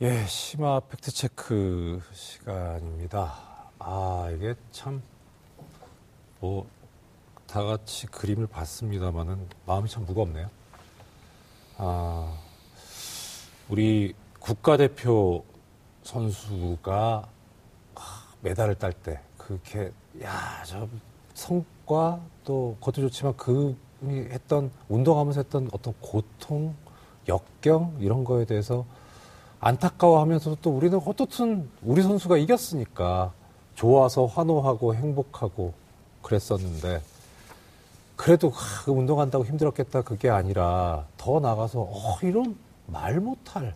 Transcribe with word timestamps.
예, 0.00 0.24
심화 0.26 0.78
팩트 0.78 1.10
체크 1.10 2.00
시간입니다. 2.12 3.34
아, 3.80 4.30
이게 4.32 4.54
참, 4.70 5.02
뭐, 6.38 6.68
다 7.48 7.64
같이 7.64 8.06
그림을 8.06 8.46
봤습니다만은 8.46 9.48
마음이 9.66 9.88
참 9.88 10.04
무겁네요. 10.04 10.48
아, 11.78 12.32
우리 13.68 14.14
국가대표 14.38 15.44
선수가 16.04 17.28
메달을 18.42 18.76
딸 18.76 18.92
때, 18.92 19.20
그렇게, 19.36 19.90
야, 20.22 20.62
저 20.64 20.88
성과 21.34 22.20
또 22.44 22.76
그것도 22.78 23.00
좋지만 23.00 23.36
그 23.36 23.76
했던, 24.04 24.70
운동하면서 24.88 25.40
했던 25.40 25.68
어떤 25.72 25.92
고통, 26.00 26.76
역경, 27.26 27.96
이런 27.98 28.22
거에 28.22 28.44
대해서 28.44 28.86
안타까워하면서도 29.60 30.58
또 30.62 30.70
우리는 30.70 30.98
어떻든 31.04 31.68
우리 31.82 32.02
선수가 32.02 32.36
이겼으니까 32.36 33.32
좋아서 33.74 34.26
환호하고 34.26 34.94
행복하고 34.94 35.72
그랬었는데 36.22 37.00
그래도 38.16 38.50
하, 38.50 38.84
그 38.84 38.90
운동한다고 38.90 39.44
힘들었겠다 39.44 40.02
그게 40.02 40.28
아니라 40.28 41.06
더 41.16 41.40
나가서 41.40 41.80
어, 41.80 42.18
이런 42.22 42.56
말 42.86 43.20
못할 43.20 43.74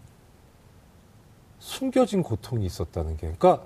숨겨진 1.61 2.23
고통이 2.25 2.67
있었다는 2.67 3.17
게. 3.17 3.33
그러니까 3.39 3.62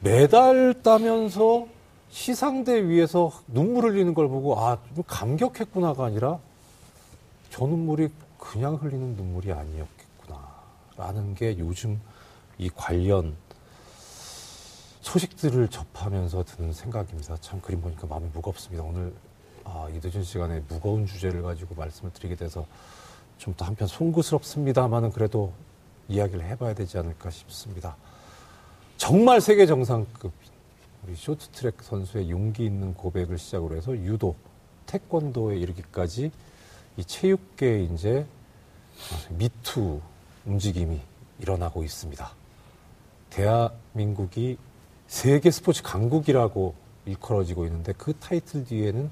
메달 0.00 0.74
따면서 0.82 1.66
시상대 2.10 2.88
위에서 2.88 3.32
눈물 3.48 3.84
흘리는 3.84 4.14
걸 4.14 4.28
보고 4.28 4.58
아 4.58 4.78
감격했구나가 5.06 6.06
아니라 6.06 6.38
저 7.50 7.66
눈물이 7.66 8.08
그냥 8.38 8.76
흘리는 8.76 9.16
눈물이 9.16 9.52
아니었고 9.52 10.03
라는 10.96 11.34
게 11.34 11.58
요즘 11.58 12.00
이 12.58 12.70
관련 12.70 13.36
소식들을 15.00 15.68
접하면서 15.68 16.44
드는 16.44 16.72
생각입니다. 16.72 17.36
참 17.40 17.60
그림 17.60 17.80
보니까 17.80 18.06
마음이 18.06 18.28
무겁습니다. 18.32 18.82
오늘 18.82 19.12
아, 19.64 19.88
이 19.90 20.00
늦은 20.02 20.22
시간에 20.22 20.62
무거운 20.68 21.06
주제를 21.06 21.42
가지고 21.42 21.74
말씀을 21.74 22.12
드리게 22.12 22.36
돼서 22.36 22.66
좀 23.38 23.54
또 23.56 23.64
한편 23.64 23.88
송구스럽습니다만은 23.88 25.12
그래도 25.12 25.52
이야기를 26.08 26.44
해봐야 26.44 26.74
되지 26.74 26.98
않을까 26.98 27.30
싶습니다. 27.30 27.96
정말 28.96 29.40
세계 29.40 29.66
정상급 29.66 30.32
우리 31.04 31.14
쇼트트랙 31.16 31.82
선수의 31.82 32.30
용기 32.30 32.64
있는 32.64 32.94
고백을 32.94 33.36
시작으로 33.36 33.76
해서 33.76 33.94
유도, 33.96 34.36
태권도에 34.86 35.56
이르기까지 35.58 36.30
이 36.96 37.04
체육계에 37.04 37.82
이제 37.84 38.26
미투 39.30 40.00
움직임이 40.46 41.00
일어나고 41.38 41.82
있습니다. 41.84 42.30
대한민국이 43.30 44.58
세계 45.06 45.50
스포츠 45.50 45.82
강국이라고 45.82 46.74
일컬어지고 47.06 47.66
있는데 47.66 47.92
그 47.96 48.14
타이틀 48.14 48.64
뒤에는 48.64 49.10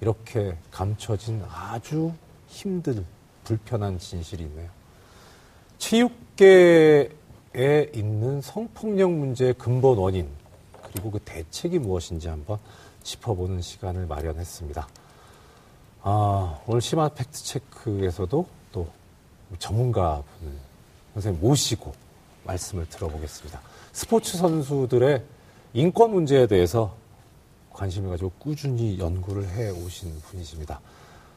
이렇게 0.00 0.56
감춰진 0.70 1.42
아주 1.48 2.12
힘들, 2.48 3.04
불편한 3.44 3.98
진실이 3.98 4.44
있네요. 4.44 4.68
체육계에 5.78 7.10
있는 7.94 8.40
성폭력 8.40 9.12
문제의 9.12 9.54
근본 9.54 9.98
원인, 9.98 10.28
그리고 10.82 11.10
그 11.10 11.18
대책이 11.20 11.78
무엇인지 11.78 12.28
한번 12.28 12.58
짚어보는 13.02 13.62
시간을 13.62 14.06
마련했습니다. 14.06 14.88
아, 16.02 16.60
오늘 16.66 16.80
심화 16.80 17.08
팩트 17.08 17.42
체크에서도 17.42 18.46
또 18.72 18.88
전문가분을 19.58 20.52
선생님 21.14 21.40
모시고 21.40 21.94
말씀을 22.44 22.88
들어보겠습니다. 22.88 23.60
스포츠 23.92 24.36
선수들의 24.36 25.22
인권 25.74 26.12
문제에 26.12 26.46
대해서 26.46 26.94
관심을 27.72 28.10
가지고 28.10 28.32
꾸준히 28.38 28.98
연구를 28.98 29.48
해 29.48 29.70
오신 29.70 30.20
분이십니다. 30.22 30.80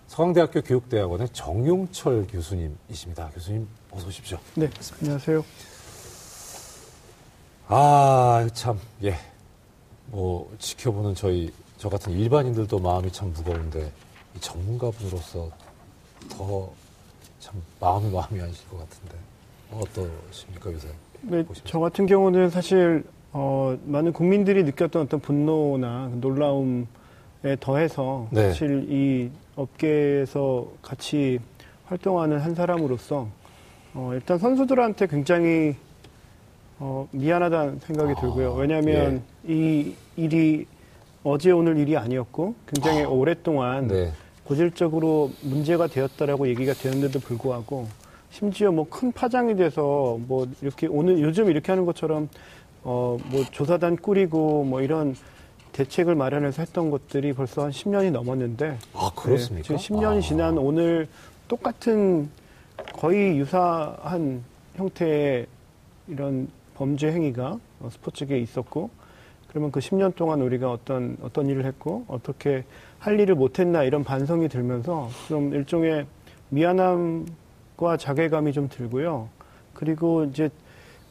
서강대학교 0.08 0.62
교육대학원의 0.62 1.30
정용철 1.34 2.28
교수님이십니다. 2.28 3.30
교수님 3.34 3.68
어서 3.92 4.08
오십시오. 4.08 4.40
네, 4.56 4.70
안녕하세요. 5.02 5.44
아, 7.68 8.47
참, 8.53 8.80
예. 9.03 9.16
뭐, 10.08 10.52
지켜보는 10.58 11.14
저희, 11.14 11.53
저 11.78 11.88
같은 11.88 12.12
일반인들도 12.14 12.80
마음이 12.80 13.12
참 13.12 13.31
무거운데, 13.31 13.91
이 14.36 14.40
전문가분으로서 14.40 15.52
더 16.30 16.72
참 17.40 17.62
마음이 17.80 18.12
마음이 18.12 18.42
아니실 18.42 18.68
것 18.70 18.78
같은데 18.80 19.16
어떠십니까 19.72 20.72
요새? 20.74 20.88
네, 21.22 21.44
저 21.66 21.80
같은 21.80 22.06
경우는 22.06 22.50
사실 22.50 23.04
어, 23.32 23.78
많은 23.86 24.14
국민들이 24.14 24.64
느꼈던 24.64 25.04
어떤 25.04 25.20
분노나 25.20 26.12
놀라움에 26.16 26.86
더해서 27.60 28.28
네. 28.32 28.50
사실 28.50 28.88
이 28.90 29.30
업계에서 29.56 30.68
같이 30.82 31.40
활동하는 31.86 32.40
한 32.40 32.56
사람으로서 32.56 33.28
어, 33.94 34.12
일단 34.14 34.38
선수들한테 34.38 35.08
굉장히 35.08 35.76
어, 36.80 37.08
미안하다는 37.12 37.80
생각이 37.80 38.14
아, 38.16 38.22
들고요. 38.22 38.54
왜냐하면 38.54 39.22
예. 39.48 39.54
이 39.54 39.96
일이 40.16 40.66
어제 41.24 41.52
오늘 41.52 41.78
일이 41.78 41.98
아니었고 41.98 42.56
굉장히 42.66 43.04
아, 43.04 43.10
오랫동안 43.10 43.88
네. 43.88 44.14
고질적으로 44.60 45.30
문제가 45.44 45.86
되었다라고 45.86 46.48
얘기가 46.48 46.74
되었는데도 46.74 47.20
불구하고 47.20 47.88
심지어 48.32 48.72
뭐 48.72 48.86
큰 48.90 49.12
파장이 49.12 49.56
돼서 49.56 50.18
뭐 50.28 50.48
이렇게 50.64 50.88
오늘 50.88 51.20
요즘 51.22 51.52
이렇게 51.52 51.72
하는 51.72 51.86
것처럼 51.86 52.28
어 52.84 53.18
뭐 53.26 53.44
조사단 53.52 53.98
꾸리고 53.98 54.64
뭐 54.64 54.82
이런 54.82 55.16
대책을 55.74 56.16
마련해서 56.16 56.64
했던 56.64 56.90
것들이 56.90 57.34
벌써 57.34 57.64
한 57.66 57.70
10년이 57.70 58.09
넘었는데 58.12 58.80
아 58.96 59.12
그렇습니까? 59.16 59.68
네, 59.72 59.78
지금 59.78 60.00
10년이 60.00 60.18
아. 60.18 60.22
지난 60.22 60.58
오늘 60.58 61.08
똑같은 61.48 62.28
거의 62.94 63.38
유사한 63.38 64.44
형태의 64.78 65.46
이런 66.08 66.48
범죄 66.74 67.12
행위가 67.12 67.59
스포츠계에 67.92 68.40
있었고 68.40 68.90
그러면 69.50 69.72
그 69.72 69.80
10년 69.80 70.16
동안 70.16 70.42
우리가 70.42 70.72
어떤 70.72 71.18
어떤 71.22 71.48
일을 71.48 71.66
했고 71.66 72.06
어떻게 72.08 72.64
할 73.00 73.20
일을 73.20 73.36
못했나 73.36 73.84
이런 73.84 74.04
반성이 74.04 74.50
들면서 74.50 75.10
좀 75.28 75.54
일종의 75.54 76.06
미안함과 76.50 77.98
자괴감이 77.98 78.52
좀 78.54 78.68
들고요. 78.70 79.30
그리고 79.74 80.26
이제 80.26 80.50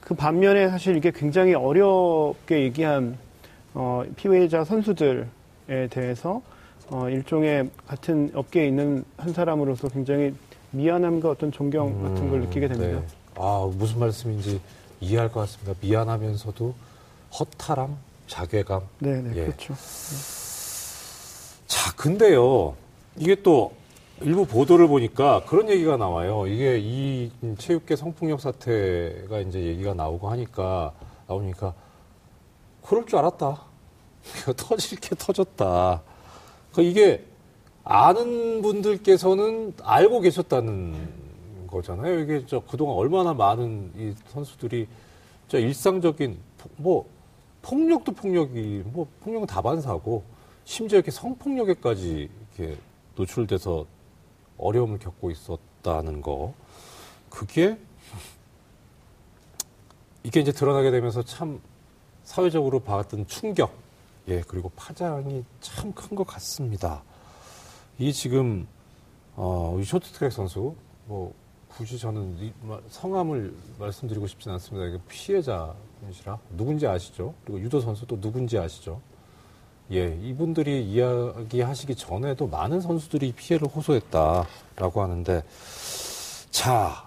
그 0.00 0.14
반면에 0.14 0.68
사실 0.68 0.96
이게 0.96 1.10
굉장히 1.10 1.54
어렵게 1.54 2.62
얘기한 2.62 3.16
어, 3.74 4.04
피해자 4.16 4.64
선수들에 4.64 5.26
대해서 5.90 6.42
어, 6.90 7.08
일종의 7.08 7.70
같은 7.86 8.30
업계에 8.34 8.66
있는 8.68 9.04
한 9.16 9.32
사람으로서 9.32 9.88
굉장히 9.88 10.34
미안함과 10.70 11.30
어떤 11.30 11.50
존경 11.50 12.02
같은 12.02 12.30
걸 12.30 12.40
느끼게 12.40 12.68
됩니다. 12.68 13.00
네. 13.00 13.06
아 13.36 13.70
무슨 13.74 14.00
말씀인지 14.00 14.60
이해할 15.00 15.30
것 15.30 15.40
같습니다. 15.40 15.74
미안하면서도 15.80 16.74
허탈함, 17.38 17.96
자괴감. 18.26 18.82
네, 18.98 19.22
네, 19.22 19.30
예. 19.36 19.44
그렇죠. 19.44 19.74
자, 21.78 21.92
근데요, 21.94 22.74
이게 23.16 23.36
또 23.40 23.70
일부 24.20 24.44
보도를 24.44 24.88
보니까 24.88 25.44
그런 25.44 25.68
얘기가 25.68 25.96
나와요. 25.96 26.48
이게 26.48 26.76
이 26.80 27.30
체육계 27.56 27.94
성폭력 27.94 28.40
사태가 28.40 29.38
이제 29.46 29.62
얘기가 29.62 29.94
나오고 29.94 30.28
하니까 30.28 30.92
나오니까 31.28 31.74
그럴 32.82 33.06
줄 33.06 33.20
알았다. 33.20 33.62
터질 34.58 34.98
게 34.98 35.14
터졌다. 35.14 36.02
그 36.74 36.82
이게 36.82 37.24
아는 37.84 38.60
분들께서는 38.60 39.74
알고 39.84 40.18
계셨다는 40.22 40.96
거잖아요. 41.68 42.18
이게 42.18 42.44
저 42.48 42.58
그동안 42.58 42.96
얼마나 42.96 43.34
많은 43.34 43.92
이 43.96 44.14
선수들이 44.32 44.88
저 45.46 45.60
일상적인 45.60 46.38
뭐 46.74 47.06
폭력도 47.62 48.10
폭력이 48.10 48.82
뭐 48.86 49.06
폭력은 49.20 49.46
다반사고 49.46 50.37
심지어 50.68 50.98
이렇게 50.98 51.10
성폭력에까지 51.10 52.28
이렇게 52.58 52.76
노출돼서 53.16 53.86
어려움을 54.58 54.98
겪고 54.98 55.30
있었다는 55.30 56.20
거 56.20 56.52
그게 57.30 57.78
이게 60.24 60.40
이제 60.40 60.52
드러나게 60.52 60.90
되면서 60.90 61.22
참 61.22 61.58
사회적으로 62.22 62.80
받았던 62.80 63.28
충격 63.28 63.72
예 64.28 64.42
그리고 64.46 64.70
파장이 64.76 65.42
참 65.62 65.90
큰 65.94 66.14
것 66.14 66.26
같습니다. 66.26 67.02
이 67.98 68.12
지금 68.12 68.68
어, 69.36 69.78
이 69.80 69.84
쇼트트랙 69.84 70.30
선수 70.30 70.74
뭐 71.06 71.32
굳이 71.68 71.98
저는 71.98 72.52
성함을 72.90 73.54
말씀드리고 73.78 74.26
싶지는 74.26 74.56
않습니다. 74.56 74.86
이게 74.88 74.98
피해자 75.08 75.74
시라 76.12 76.38
누군지 76.50 76.86
아시죠? 76.86 77.32
그리고 77.46 77.58
유도 77.60 77.80
선수도 77.80 78.20
누군지 78.20 78.58
아시죠? 78.58 79.00
예, 79.92 80.16
이분들이 80.22 80.84
이야기하시기 80.84 81.94
전에도 81.94 82.46
많은 82.46 82.80
선수들이 82.80 83.32
피해를 83.32 83.68
호소했다라고 83.68 85.02
하는데, 85.02 85.42
자, 86.50 87.04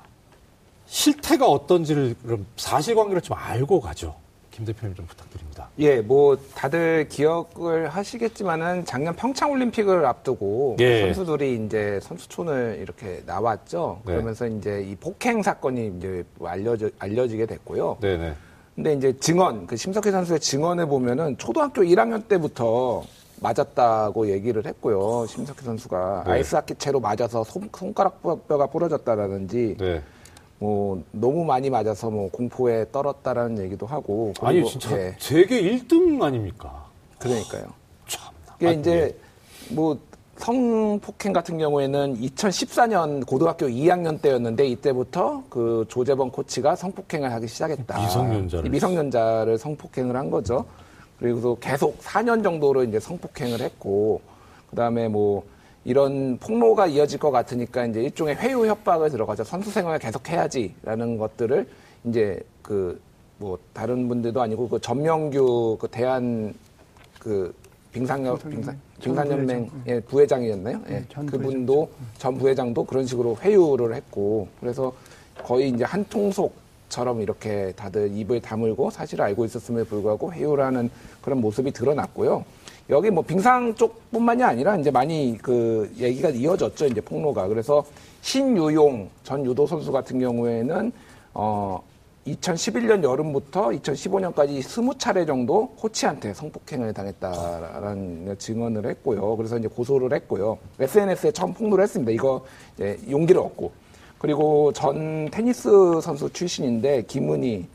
실태가 0.87 1.47
어떤지를 1.47 2.15
그럼 2.23 2.45
사실관계를 2.57 3.21
좀 3.21 3.37
알고 3.37 3.79
가죠. 3.81 4.15
김 4.51 4.65
대표님 4.65 4.95
좀 4.95 5.05
부탁드립니다. 5.05 5.69
예, 5.79 6.01
뭐 6.01 6.37
다들 6.53 7.07
기억을 7.07 7.87
하시겠지만은 7.87 8.85
작년 8.85 9.15
평창 9.15 9.51
올림픽을 9.51 10.05
앞두고 10.05 10.75
예. 10.81 11.13
선수들이 11.13 11.65
이제 11.65 11.99
선수촌을 12.03 12.79
이렇게 12.81 13.23
나왔죠. 13.25 14.01
네. 14.05 14.11
그러면서 14.11 14.47
이제 14.47 14.85
이 14.85 14.95
폭행 14.95 15.41
사건이 15.41 15.93
이제 15.97 16.23
알려져 16.43 16.89
알려지게 16.99 17.45
됐고요. 17.45 17.97
네 18.01 18.17
네. 18.17 18.35
근데 18.75 18.93
이제 18.93 19.17
증언, 19.19 19.67
그 19.67 19.75
심석희 19.75 20.11
선수의 20.11 20.39
증언을 20.39 20.85
보면은 20.87 21.37
초등학교 21.37 21.81
1학년 21.81 22.27
때부터 22.27 23.03
맞았다고 23.41 24.29
얘기를 24.29 24.65
했고요. 24.65 25.25
심석희 25.27 25.61
선수가 25.63 26.23
네. 26.25 26.31
아이스하키 26.33 26.75
채로 26.75 26.99
맞아서 26.99 27.43
손, 27.43 27.69
손가락 27.75 28.21
뼈가 28.47 28.67
부러졌다라든지 28.67 29.75
네. 29.79 30.01
뭐 30.59 31.03
너무 31.11 31.43
많이 31.43 31.69
맞아서 31.69 32.09
뭐 32.09 32.29
공포에 32.29 32.85
떨었다라는 32.91 33.63
얘기도 33.63 33.87
하고 33.87 34.31
아니 34.41 34.63
진짜 34.63 34.95
예. 34.95 35.15
세계 35.19 35.61
1등 35.61 36.21
아닙니까? 36.21 36.85
그러니까요. 37.17 37.65
참나. 38.07 38.55
이게 38.59 38.73
이제 38.73 39.19
뭐 39.69 39.97
성폭행 40.41 41.33
같은 41.33 41.57
경우에는 41.57 42.17
2014년 42.19 43.25
고등학교 43.25 43.67
2학년 43.67 44.21
때였는데 44.21 44.67
이때부터 44.67 45.43
그 45.49 45.85
조재범 45.87 46.31
코치가 46.31 46.75
성폭행을 46.75 47.31
하기 47.33 47.47
시작했다. 47.47 47.99
미성년자를 47.99 48.69
미성년자를 48.69 49.57
성폭행을 49.57 50.15
한 50.15 50.29
거죠. 50.29 50.65
그리고 51.19 51.57
계속 51.59 51.99
4년 51.99 52.43
정도로 52.43 52.83
이제 52.83 52.99
성폭행을 52.99 53.61
했고 53.61 54.21
그다음에 54.71 55.07
뭐 55.07 55.43
이런 55.85 56.37
폭로가 56.39 56.87
이어질 56.87 57.19
것 57.19 57.31
같으니까 57.31 57.85
이제 57.85 58.01
일종의 58.01 58.35
회유 58.35 58.65
협박을 58.65 59.09
들어가서 59.09 59.43
선수 59.43 59.71
생활을 59.71 59.99
계속 59.99 60.27
해야지라는 60.27 61.17
것들을 61.17 61.67
이제 62.05 62.43
그 62.61 62.99
뭐 63.41 63.57
다른 63.73 64.07
분들도 64.07 64.39
아니고 64.39 64.69
그 64.69 64.79
전명규 64.79 65.77
그 65.81 65.87
대한 65.87 66.53
그 67.19 67.53
빙상협 67.91 68.49
빙상 68.49 68.77
빙상연맹의 69.01 70.01
부회장이었나요? 70.07 70.81
예. 70.89 70.93
네, 70.93 71.05
그분도 71.25 71.89
전 72.17 72.37
부회장도 72.37 72.85
그런 72.85 73.05
식으로 73.05 73.37
회유를 73.41 73.93
했고 73.95 74.47
그래서 74.59 74.93
거의 75.43 75.69
이제 75.69 75.83
한 75.83 76.05
통속처럼 76.05 77.21
이렇게 77.21 77.73
다들 77.75 78.15
입을 78.15 78.41
다물고 78.41 78.91
사실을 78.91 79.25
알고 79.25 79.45
있었음에 79.45 79.83
불구하고 79.83 80.31
회유를 80.31 80.63
하는 80.63 80.89
그런 81.21 81.41
모습이 81.41 81.71
드러났고요. 81.71 82.45
여기 82.89 83.09
뭐 83.09 83.23
빙상 83.23 83.75
쪽뿐만이 83.75 84.43
아니라 84.43 84.75
이제 84.77 84.91
많이 84.91 85.37
그 85.41 85.91
얘기가 85.97 86.29
이어졌죠. 86.29 86.87
이제 86.87 87.01
폭로가. 87.01 87.47
그래서 87.47 87.83
신유용 88.21 89.09
전 89.23 89.45
유도 89.45 89.65
선수 89.65 89.91
같은 89.91 90.19
경우에는 90.19 90.91
어 91.33 91.81
2011년 92.27 93.03
여름부터 93.03 93.69
2015년까지 93.69 94.59
20차례 94.59 95.25
정도 95.25 95.69
코치한테 95.69 96.33
성폭행을 96.33 96.93
당했다라는 96.93 98.35
증언을 98.37 98.85
했고요. 98.87 99.35
그래서 99.37 99.57
이제 99.57 99.67
고소를 99.67 100.13
했고요. 100.13 100.57
SNS에 100.79 101.31
처음 101.31 101.53
폭로를 101.53 101.83
했습니다. 101.83 102.11
이거 102.11 102.45
용기를 103.09 103.41
얻고. 103.41 103.71
그리고 104.19 104.71
전 104.71 105.29
테니스 105.31 105.99
선수 106.01 106.31
출신인데 106.31 107.03
김은희 107.03 107.67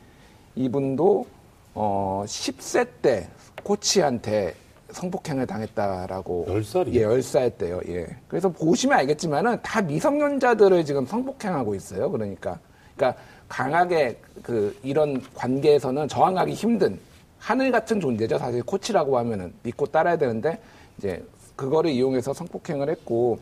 이분도 0.54 1.26
어 1.74 2.22
10세 2.26 2.86
때 3.02 3.28
코치한테 3.64 4.54
성폭행을 4.92 5.46
당했다라고. 5.48 6.46
10살이? 6.48 6.94
예, 6.94 7.04
10살 7.04 7.58
때요. 7.58 7.80
예. 7.88 8.06
그래서 8.28 8.48
보시면 8.48 8.96
알겠지만은 8.98 9.58
다 9.62 9.82
미성년자들을 9.82 10.84
지금 10.84 11.04
성폭행하고 11.04 11.74
있어요. 11.74 12.10
그러니까. 12.12 12.60
그러니까 12.96 13.20
강하게 13.48 14.18
그 14.42 14.76
이런 14.82 15.22
관계에서는 15.34 16.08
저항하기 16.08 16.52
힘든 16.52 16.98
하늘 17.38 17.70
같은 17.70 18.00
존재죠. 18.00 18.38
사실 18.38 18.62
코치라고 18.62 19.18
하면은 19.18 19.52
믿고 19.62 19.86
따라야 19.86 20.16
되는데 20.16 20.58
이제 20.98 21.24
그거를 21.54 21.90
이용해서 21.90 22.32
성폭행을 22.32 22.90
했고 22.90 23.38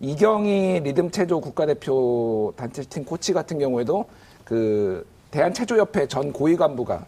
이경희 0.00 0.80
리듬 0.80 1.10
체조 1.10 1.40
국가대표 1.40 2.52
단체팀 2.56 3.04
코치 3.04 3.32
같은 3.32 3.58
경우에도 3.58 4.04
그 4.44 5.06
대한체조협회 5.30 6.08
전 6.08 6.32
고위 6.32 6.56
간부가 6.56 7.04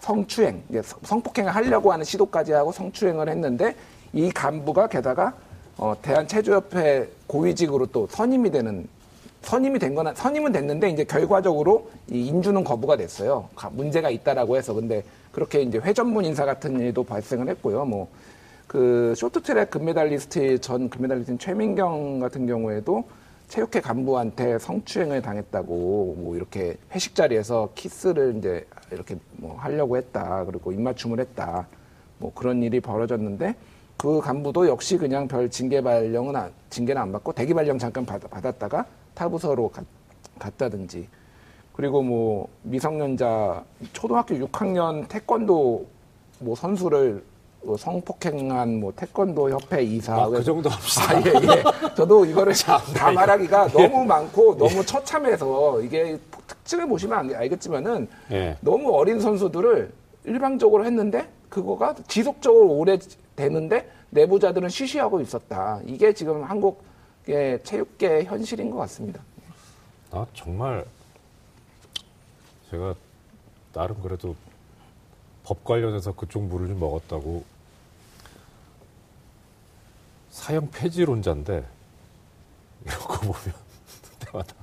성추행, 0.00 0.62
성폭행을 1.04 1.54
하려고 1.54 1.92
하는 1.92 2.04
시도까지 2.04 2.52
하고 2.52 2.72
성추행을 2.72 3.28
했는데 3.28 3.76
이 4.12 4.30
간부가 4.30 4.88
게다가 4.88 5.32
어, 5.78 5.94
대한체조협회 6.02 7.08
고위직으로 7.28 7.86
또 7.86 8.06
선임이 8.10 8.50
되는 8.50 8.88
선임이 9.42 9.78
된 9.78 9.94
거나 9.94 10.14
선임은 10.14 10.52
됐는데 10.52 10.90
이제 10.90 11.04
결과적으로 11.04 11.90
이 12.10 12.26
인주는 12.26 12.62
거부가 12.64 12.96
됐어요. 12.96 13.48
문제가 13.72 14.10
있다라고 14.10 14.56
해서 14.56 14.72
근데 14.74 15.04
그렇게 15.32 15.62
이제 15.62 15.78
회전문 15.78 16.24
인사 16.24 16.44
같은 16.44 16.78
일도 16.78 17.04
발생을 17.04 17.48
했고요. 17.48 17.84
뭐 17.84 18.08
그 18.72 19.12
쇼트트랙 19.18 19.70
금메달리스트 19.70 20.58
전 20.62 20.88
금메달리스트 20.88 21.36
최민경 21.36 22.20
같은 22.20 22.46
경우에도 22.46 23.04
체육회 23.48 23.82
간부한테 23.82 24.58
성추행을 24.58 25.20
당했다고 25.20 26.14
뭐 26.16 26.36
이렇게 26.36 26.78
회식 26.90 27.14
자리에서 27.14 27.68
키스를 27.74 28.36
이제 28.38 28.66
이렇게 28.90 29.18
뭐 29.32 29.58
하려고 29.58 29.98
했다. 29.98 30.46
그리고 30.46 30.72
입맞춤을 30.72 31.20
했다. 31.20 31.66
뭐 32.16 32.32
그런 32.34 32.62
일이 32.62 32.80
벌어졌는데 32.80 33.54
그 33.98 34.20
간부도 34.20 34.66
역시 34.68 34.96
그냥 34.96 35.28
별 35.28 35.50
징계 35.50 35.82
발령은 35.82 36.34
안, 36.34 36.50
징계는 36.70 37.02
안 37.02 37.12
받고 37.12 37.34
대기 37.34 37.52
발령 37.52 37.78
잠깐 37.78 38.06
받, 38.06 38.22
받았다가 38.30 38.86
타부서로 39.14 39.68
가, 39.68 39.82
갔다든지 40.38 41.08
그리고 41.72 42.02
뭐 42.02 42.48
미성년자 42.62 43.64
초등학교 43.92 44.34
6학년 44.34 45.08
태권도 45.08 45.86
뭐 46.40 46.56
선수를 46.56 47.22
뭐 47.64 47.76
성폭행한 47.76 48.80
뭐 48.80 48.92
태권도 48.94 49.50
협회 49.50 49.82
이사 49.82 50.22
아, 50.22 50.28
그 50.28 50.42
정도 50.42 50.68
합시다. 50.68 51.16
아, 51.16 51.20
예, 51.20 51.28
예. 51.28 51.94
저도 51.94 52.24
이거를 52.24 52.52
다 52.96 53.12
말하기가 53.12 53.68
예. 53.78 53.88
너무 53.88 54.04
많고 54.04 54.56
너무 54.56 54.78
예. 54.78 54.82
처참해서 54.82 55.80
이게 55.80 56.18
특징을 56.46 56.88
보시면 56.88 57.34
알겠지만은 57.34 58.08
예. 58.32 58.56
너무 58.60 58.92
어린 58.92 59.20
선수들을 59.20 59.92
일방적으로 60.24 60.84
했는데 60.84 61.28
그거가 61.48 61.94
지속적으로 62.08 62.68
오래 62.68 62.98
되는데 63.36 63.88
내부자들은 64.10 64.68
쉬쉬하고 64.68 65.20
있었다. 65.20 65.80
이게 65.86 66.12
지금 66.12 66.42
한국 66.42 66.82
의 67.28 67.62
체육계 67.62 68.24
현실인 68.24 68.70
것 68.70 68.78
같습니다. 68.78 69.20
아 70.10 70.26
정말 70.34 70.84
제가 72.70 72.94
나름 73.72 74.00
그래도 74.02 74.34
법 75.44 75.64
관련해서 75.64 76.12
그쪽 76.14 76.42
물을 76.44 76.68
좀 76.68 76.80
먹었다고 76.80 77.44
사형 80.30 80.70
폐지론자인데 80.70 81.64
이러고 82.84 83.14
보면 83.32 83.54
때마다 84.18 84.54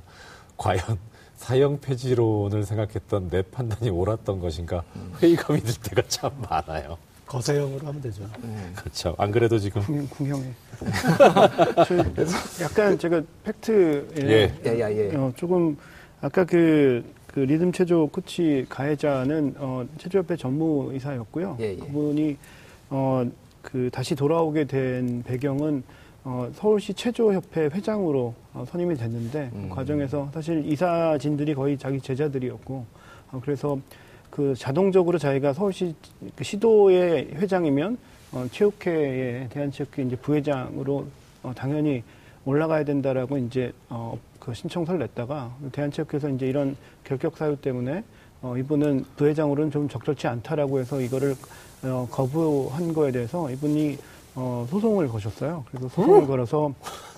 과연 0.58 1.00
사형 1.38 1.80
폐지론을 1.80 2.64
생각했던 2.64 3.30
내 3.30 3.42
판단이 3.42 3.90
옳았던 3.90 4.42
것인가 4.42 4.84
회의감이 5.22 5.62
들 5.62 5.74
때가 5.76 6.08
참 6.10 6.42
많아요. 6.42 6.98
거세형으로 7.30 7.88
하면 7.88 8.02
되죠. 8.02 8.24
네. 8.42 8.72
그렇죠. 8.76 9.16
안 9.20 9.32
그래도 9.32 9.60
지금 9.60 9.82
궁, 9.84 10.08
궁형에. 10.08 10.52
약간 12.62 12.98
제가 12.98 13.22
팩트에 13.44 14.06
예. 14.18 14.54
예, 14.66 14.80
예, 14.80 15.12
예. 15.12 15.16
어, 15.16 15.32
조금 15.36 15.78
아까 16.22 16.44
그, 16.44 17.06
그 17.28 17.42
리듬 17.42 17.72
체조 17.72 18.08
코치 18.08 18.66
가해자는 18.68 19.56
어, 19.60 19.86
체조협회 20.00 20.38
전무 20.38 20.92
이사였고요. 20.96 21.58
예, 21.60 21.66
예. 21.66 21.76
그분이 21.76 22.36
어, 22.90 23.30
그 23.62 23.92
다시 23.94 24.16
돌아오게 24.16 24.66
된 24.66 25.22
배경은 25.22 25.84
어, 26.24 26.50
서울시 26.56 26.96
체조협회 26.96 27.66
회장으로 27.66 28.34
어, 28.56 28.66
선임이 28.68 28.96
됐는데 28.96 29.52
음. 29.54 29.70
그 29.70 29.76
과정에서 29.76 30.32
사실 30.34 30.66
이사진들이 30.66 31.54
거의 31.54 31.78
자기 31.78 32.02
제자들이었고 32.02 32.86
어, 33.32 33.42
그래서 33.44 33.78
그 34.30 34.54
자동적으로 34.56 35.18
자기가 35.18 35.54
서울시 35.54 35.96
그 36.36 36.44
시도의 36.44 37.30
회장이면 37.36 37.98
어, 38.32 38.46
체육회의 38.52 39.50
대한체육회 39.50 40.04
이제 40.04 40.16
부회장으로 40.16 41.08
어, 41.44 41.54
당연히 41.56 42.04
올라가야 42.46 42.84
된다라고 42.84 43.38
이제 43.38 43.72
어, 43.90 44.18
그 44.40 44.54
신청서를 44.54 45.00
냈다가 45.00 45.52
대한체육회에서 45.72 46.30
이제 46.30 46.48
이런 46.48 46.76
결격 47.04 47.38
사유 47.38 47.56
때문에 47.56 48.04
어, 48.42 48.56
이분은 48.58 49.06
부회장으로는 49.18 49.72
좀 49.72 49.90
적절치 49.90 50.28
않다라고 50.28 50.80
해서 50.80 51.02
이거를 51.02 51.36
어, 51.84 52.08
거부한 52.12 52.94
거에 52.94 53.12
대해서 53.12 53.50
이분이 53.52 53.98
어, 54.36 54.66
소송을 54.70 55.08
거셨어요. 55.08 55.66
그래서 55.70 55.90
소송을 55.90 56.22
음? 56.22 56.28
걸어서 56.28 56.74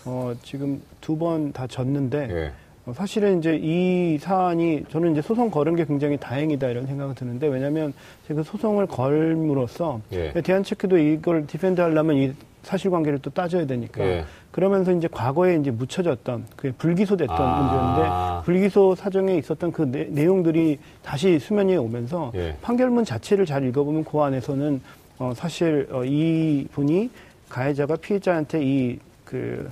어, 0.06 0.34
지금 0.44 0.82
두 1.02 1.16
번 1.18 1.52
다 1.52 1.68
졌는데 1.68 2.28
예. 2.32 2.52
어, 2.86 2.94
사실은 2.94 3.40
이제 3.40 3.60
이 3.62 4.18
사안이 4.18 4.86
저는 4.90 5.12
이제 5.12 5.22
소송 5.22 5.52
걸은 5.52 5.76
게 5.76 5.86
굉장히 5.86 6.18
다행이다 6.18 6.70
이런 6.70 6.88
생각이 6.88 7.14
드는데 7.16 7.48
왜냐하면 7.48 7.94
제가 8.28 8.44
소송을 8.44 8.88
걸므로써 8.88 10.02
예. 10.12 10.32
대한체육회도 10.34 10.98
이걸 10.98 11.46
defend 11.46 11.80
하려면 11.80 12.16
이 12.18 12.34
사실관계를 12.64 13.20
또 13.20 13.30
따져야 13.30 13.66
되니까 13.66 14.04
예. 14.04 14.26
그러면서 14.52 14.92
이제 14.92 15.08
과거에 15.12 15.56
이제 15.56 15.72
묻혀졌던 15.72 16.46
그 16.56 16.72
불기소됐던 16.78 17.38
아. 17.40 17.62
문제였는데 17.62 18.46
불기소 18.46 18.96
사정에 18.96 19.38
있었던 19.38 19.72
그 19.72 19.84
내, 19.84 20.26
용들이 20.26 20.80
다시 21.04 21.40
수면 21.40 21.70
위에 21.70 21.78
오면서 21.78 22.32
예. 22.36 22.56
판결문 22.62 23.06
자체를 23.06 23.46
잘 23.46 23.64
읽어보면 23.68 24.06
그 24.06 24.20
안에서는 24.20 24.82
어, 25.20 25.34
사실 25.36 25.88
어, 25.92 26.04
이 26.04 26.68
분이 26.72 27.10
가해자가 27.48 27.96
피해자한테 27.96 28.64
이그 28.64 29.70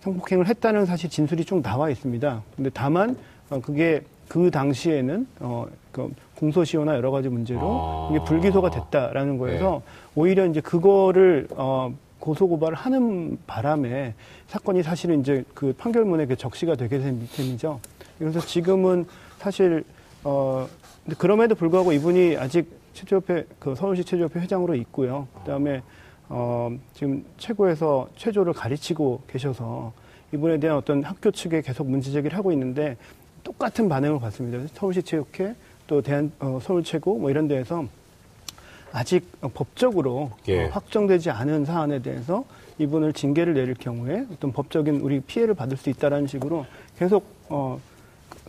성폭행을 0.00 0.46
했다는 0.46 0.86
사실 0.86 1.10
진술이 1.10 1.44
쭉 1.44 1.62
나와 1.62 1.90
있습니다. 1.90 2.42
근데 2.56 2.70
다만 2.72 3.16
어, 3.50 3.60
그게 3.60 4.02
그 4.28 4.50
당시에는 4.50 5.26
어, 5.40 5.66
그 5.92 6.12
공소시효나 6.36 6.94
여러 6.94 7.10
가지 7.10 7.28
문제로 7.28 7.60
아. 7.62 8.08
이게 8.10 8.24
불기소가 8.24 8.70
됐다라는 8.70 9.38
거에서 9.38 9.82
오히려 10.14 10.46
이제 10.46 10.60
그거를 10.60 11.48
어, 11.50 11.92
고소 12.18 12.48
고발을 12.48 12.76
하는 12.76 13.38
바람에 13.46 14.14
사건이 14.46 14.82
사실은 14.82 15.20
이제 15.20 15.44
그 15.54 15.72
판결문에 15.76 16.26
그 16.26 16.36
적시가 16.36 16.76
되게 16.76 16.98
된 16.98 17.26
셈이죠. 17.26 17.80
그래서 18.18 18.40
지금은 18.40 19.06
사실 19.38 19.84
어 20.22 20.68
근데 21.04 21.16
그럼에도 21.16 21.54
불구하고 21.54 21.92
이분이 21.92 22.36
아직 22.36 22.70
체조협회 22.92 23.46
그 23.58 23.74
서울시 23.74 24.04
체조협회 24.04 24.40
회장으로 24.40 24.74
있고요. 24.76 25.26
그다음에 25.38 25.82
어 26.30 26.70
지금 26.94 27.24
최고에서 27.38 28.08
체조를 28.16 28.52
가르치고 28.52 29.22
계셔서 29.26 29.92
이분에 30.32 30.60
대한 30.60 30.76
어떤 30.76 31.02
학교 31.02 31.32
측에 31.32 31.60
계속 31.60 31.90
문제 31.90 32.12
제기를 32.12 32.38
하고 32.38 32.52
있는데 32.52 32.96
똑같은 33.42 33.88
반응을 33.88 34.20
받습니다. 34.20 34.72
서울시 34.74 35.02
체육회 35.02 35.54
또 35.88 36.00
대한 36.00 36.30
어, 36.38 36.60
서울 36.62 36.84
최고 36.84 37.18
뭐 37.18 37.30
이런 37.30 37.48
데에서 37.48 37.84
아직 38.92 39.26
법적으로 39.54 40.30
예. 40.48 40.66
어, 40.66 40.68
확정되지 40.68 41.30
않은 41.30 41.64
사안에 41.64 42.00
대해서 42.00 42.44
이분을 42.78 43.12
징계를 43.12 43.54
내릴 43.54 43.74
경우에 43.74 44.24
어떤 44.32 44.52
법적인 44.52 45.00
우리 45.00 45.20
피해를 45.20 45.54
받을 45.54 45.76
수 45.76 45.90
있다라는 45.90 46.28
식으로 46.28 46.64
계속 46.96 47.24
어 47.48 47.80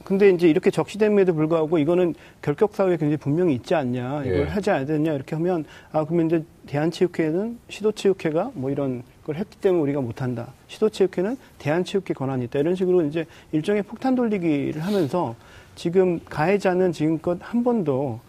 근데 0.04 0.30
이제 0.30 0.50
이렇게 0.50 0.72
적시됨에도 0.72 1.34
불구하고 1.34 1.78
이거는 1.78 2.16
결격 2.42 2.76
사유에 2.76 2.98
굉장히 2.98 3.18
분명히 3.18 3.54
있지 3.56 3.76
않냐 3.76 4.24
이걸 4.26 4.40
예. 4.40 4.44
하지 4.44 4.70
않아야 4.70 4.86
되냐 4.86 5.14
이렇게 5.14 5.36
하면 5.36 5.66
아 5.92 6.04
그러면 6.06 6.28
이제 6.28 6.44
대한체육회는 6.68 7.60
시도체육회가 7.70 8.52
뭐 8.54 8.70
이런 8.72 9.04
걸 9.26 9.36
했기 9.36 9.58
때문에 9.58 9.82
우리가 9.84 10.02
못한다 10.02 10.48
시도체육회는 10.68 11.38
대한체육회 11.60 12.14
권한이 12.14 12.46
있다 12.46 12.60
이런 12.60 12.76
식으로 12.76 13.04
이제 13.06 13.26
일종의 13.52 13.84
폭탄 13.84 14.16
돌리기를 14.16 14.82
하면서 14.82 15.36
지금 15.76 16.20
가해자는 16.26 16.92
지금껏 16.92 17.38
한 17.42 17.64
번도 17.64 18.20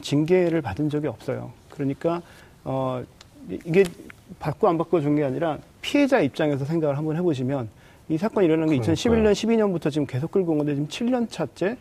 징계를 0.00 0.62
받은 0.62 0.88
적이 0.88 1.08
없어요. 1.08 1.52
그러니까 1.68 2.22
어 2.64 3.02
이게 3.48 3.84
받고 4.38 4.68
안 4.68 4.78
받고 4.78 5.00
준 5.00 5.16
게 5.16 5.24
아니라 5.24 5.58
피해자 5.82 6.20
입장에서 6.20 6.64
생각을 6.64 6.96
한번 6.96 7.16
해보시면 7.16 7.68
이 8.08 8.18
사건이 8.18 8.46
일어난 8.46 8.68
게 8.68 8.78
그러니까요. 8.78 8.94
2011년, 8.94 9.32
12년부터 9.32 9.90
지금 9.90 10.06
계속 10.06 10.30
끌고 10.30 10.52
온 10.52 10.58
건데 10.58 10.74
지금 10.74 10.88
7년 10.88 11.30
차째 11.30 11.76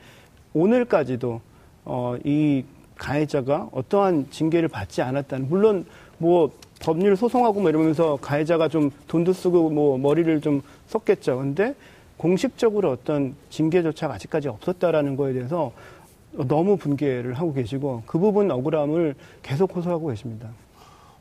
오늘까지도 0.53 1.41
어, 1.85 2.15
이 2.23 2.63
가해자가 2.95 3.69
어떠한 3.71 4.27
징계를 4.29 4.69
받지 4.69 5.01
않았다는 5.01 5.49
물론 5.49 5.85
뭐 6.19 6.51
법률 6.81 7.15
소송하고 7.15 7.61
뭐 7.61 7.69
이러면서 7.69 8.17
가해자가 8.21 8.67
좀 8.67 8.91
돈도 9.07 9.33
쓰고 9.33 9.71
뭐 9.71 9.97
머리를 9.97 10.39
좀 10.41 10.61
썼겠죠. 10.87 11.37
근데 11.37 11.75
공식적으로 12.17 12.91
어떤 12.91 13.35
징계조차가 13.49 14.13
아직까지 14.13 14.47
없었다라는 14.47 15.15
거에 15.15 15.33
대해서 15.33 15.71
너무 16.31 16.77
분개를 16.77 17.33
하고 17.33 17.53
계시고 17.53 18.03
그 18.05 18.19
부분 18.19 18.51
억울함을 18.51 19.15
계속 19.41 19.75
호소하고 19.75 20.07
계십니다. 20.07 20.49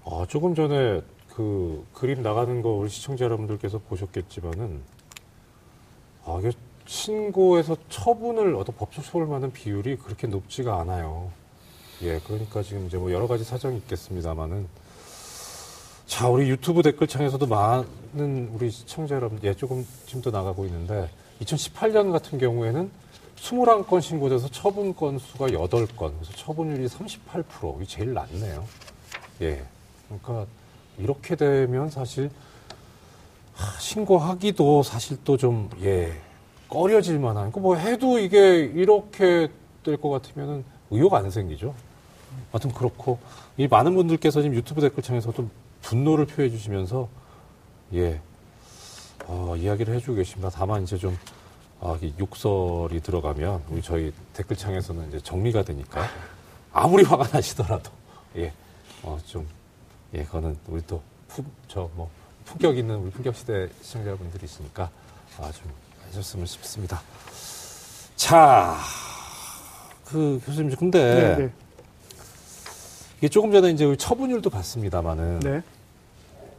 아, 0.04 0.26
조금 0.28 0.54
전에 0.54 1.00
그 1.34 1.87
그림 1.94 2.22
나가는 2.22 2.62
거 2.62 2.70
우리 2.70 2.88
시청자 2.88 3.25
여러분들께서 3.25 3.78
보셨겠지만은 3.78 4.80
아, 6.25 6.38
이게 6.40 6.52
신고에서 6.87 7.76
처분을 7.88 8.54
어떤 8.56 8.76
법적 8.76 9.04
처분을 9.04 9.28
받는 9.28 9.52
비율이 9.52 9.96
그렇게 9.96 10.26
높지가 10.26 10.80
않아요. 10.80 11.30
예, 12.02 12.18
그러니까 12.20 12.62
지금 12.62 12.87
이제 12.87 12.96
뭐 12.96 13.12
여러 13.12 13.26
가지 13.26 13.44
사정이 13.44 13.76
있겠습니다만은 13.78 14.66
자, 16.06 16.28
우리 16.28 16.50
유튜브 16.50 16.82
댓글창에서도 16.82 17.46
많은 17.46 18.50
우리 18.52 18.70
시청자 18.70 19.14
여러분, 19.14 19.38
예, 19.44 19.54
조금 19.54 19.87
지금 20.06 20.20
더 20.20 20.30
나가고 20.30 20.64
있는데 20.64 21.08
2018년 21.40 22.10
같은 22.10 22.38
경우에는 22.38 22.90
21건 23.37 24.00
신고돼서 24.00 24.49
처분 24.49 24.94
건수가 24.94 25.46
8건, 25.46 26.12
그래서 26.14 26.32
처분율이 26.34 26.88
38%, 26.88 27.76
이게 27.76 27.87
제일 27.87 28.12
낮네요. 28.12 28.66
예. 29.42 29.64
그러니까 30.08 30.46
이렇게 30.99 31.37
되면 31.37 31.90
사실 31.90 32.30
하, 33.54 33.78
신고하기도 33.78 34.82
사실 34.82 35.18
또 35.25 35.37
좀 35.37 35.70
예. 35.82 36.12
꺼려질 36.68 37.18
만한. 37.18 37.50
그뭐 37.52 37.76
해도 37.76 38.18
이게 38.18 38.61
이렇게 38.61 39.49
될 39.82 39.97
것 39.97 40.09
같으면은 40.11 40.64
의욕 40.90 41.12
안 41.14 41.30
생기죠. 41.30 41.75
하여튼 42.52 42.73
그렇고 42.73 43.18
이 43.56 43.66
많은 43.66 43.94
분들께서 43.94 44.42
지금 44.42 44.54
유튜브 44.56 44.80
댓글창에서도 44.80 45.49
분노를 45.82 46.26
표해 46.26 46.49
주시면서 46.50 47.09
예. 47.94 48.20
어, 49.26 49.54
이야기를 49.56 49.94
해주고 49.94 50.14
계십니다. 50.16 50.50
다만 50.52 50.82
이제 50.82 50.97
좀 50.97 51.16
아, 51.80 51.99
이 52.02 52.12
욕설이 52.18 53.00
들어가면 53.00 53.62
우리 53.70 53.80
저희 53.82 54.12
댓글창에서는 54.35 55.09
이제 55.09 55.20
정리가 55.20 55.62
되니까 55.62 56.06
아무리 56.73 57.02
화가 57.04 57.28
나시더라도 57.32 57.90
예, 58.37 58.52
어, 59.02 59.18
좀 59.26 59.47
예, 60.14 60.25
그거는 60.25 60.57
우리 60.67 60.83
또 60.87 61.00
품, 61.29 61.47
저 61.69 61.88
뭐, 61.95 62.11
품격 62.45 62.76
있는 62.76 62.97
우리 62.97 63.11
품격 63.11 63.37
시대 63.37 63.69
시청자분들이시니까 63.83 64.90
아, 65.38 65.52
좀 65.52 65.71
해줬으면 66.09 66.47
싶습니다. 66.47 67.00
자, 68.17 68.76
그 70.05 70.40
교수님, 70.45 70.75
근데 70.76 71.37
네, 71.37 71.50
이게 73.19 73.29
조금 73.29 73.52
전에 73.52 73.71
이제 73.71 73.85
우리 73.85 73.97
처분율도 73.97 74.50
봤습니다만은 74.50 75.40
네. 75.40 75.62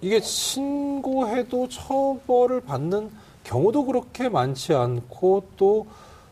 이게 0.01 0.19
신고해도 0.21 1.67
처벌을 1.69 2.61
받는 2.61 3.11
경우도 3.43 3.85
그렇게 3.85 4.29
많지 4.29 4.73
않고 4.73 5.47
또 5.57 5.87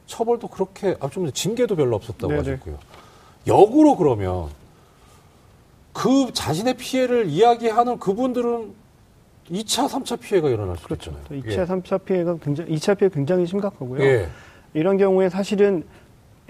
처벌도 0.07 0.47
그렇게 0.47 0.95
아, 0.99 1.09
좀 1.09 1.31
징계도 1.31 1.75
별로 1.75 1.95
없었다고 1.97 2.27
네네. 2.27 2.39
하셨고요. 2.39 2.79
역으로 3.45 3.95
그러면 3.97 4.49
그 5.99 6.31
자신의 6.31 6.75
피해를 6.75 7.25
이야기하는 7.27 7.99
그분들은 7.99 8.71
2차, 9.51 9.89
3차 9.89 10.17
피해가 10.17 10.47
일어날 10.47 10.77
수 10.77 10.85
그렇죠. 10.85 11.11
있잖아요. 11.11 11.43
2차, 11.43 11.67
3차 11.67 12.05
피해가 12.05 12.37
굉장히 12.37 12.73
2차 12.75 12.97
피해 12.97 13.09
굉장히 13.09 13.45
심각하고요. 13.45 14.01
예. 14.01 14.29
이런 14.73 14.97
경우에 14.97 15.27
사실은 15.27 15.83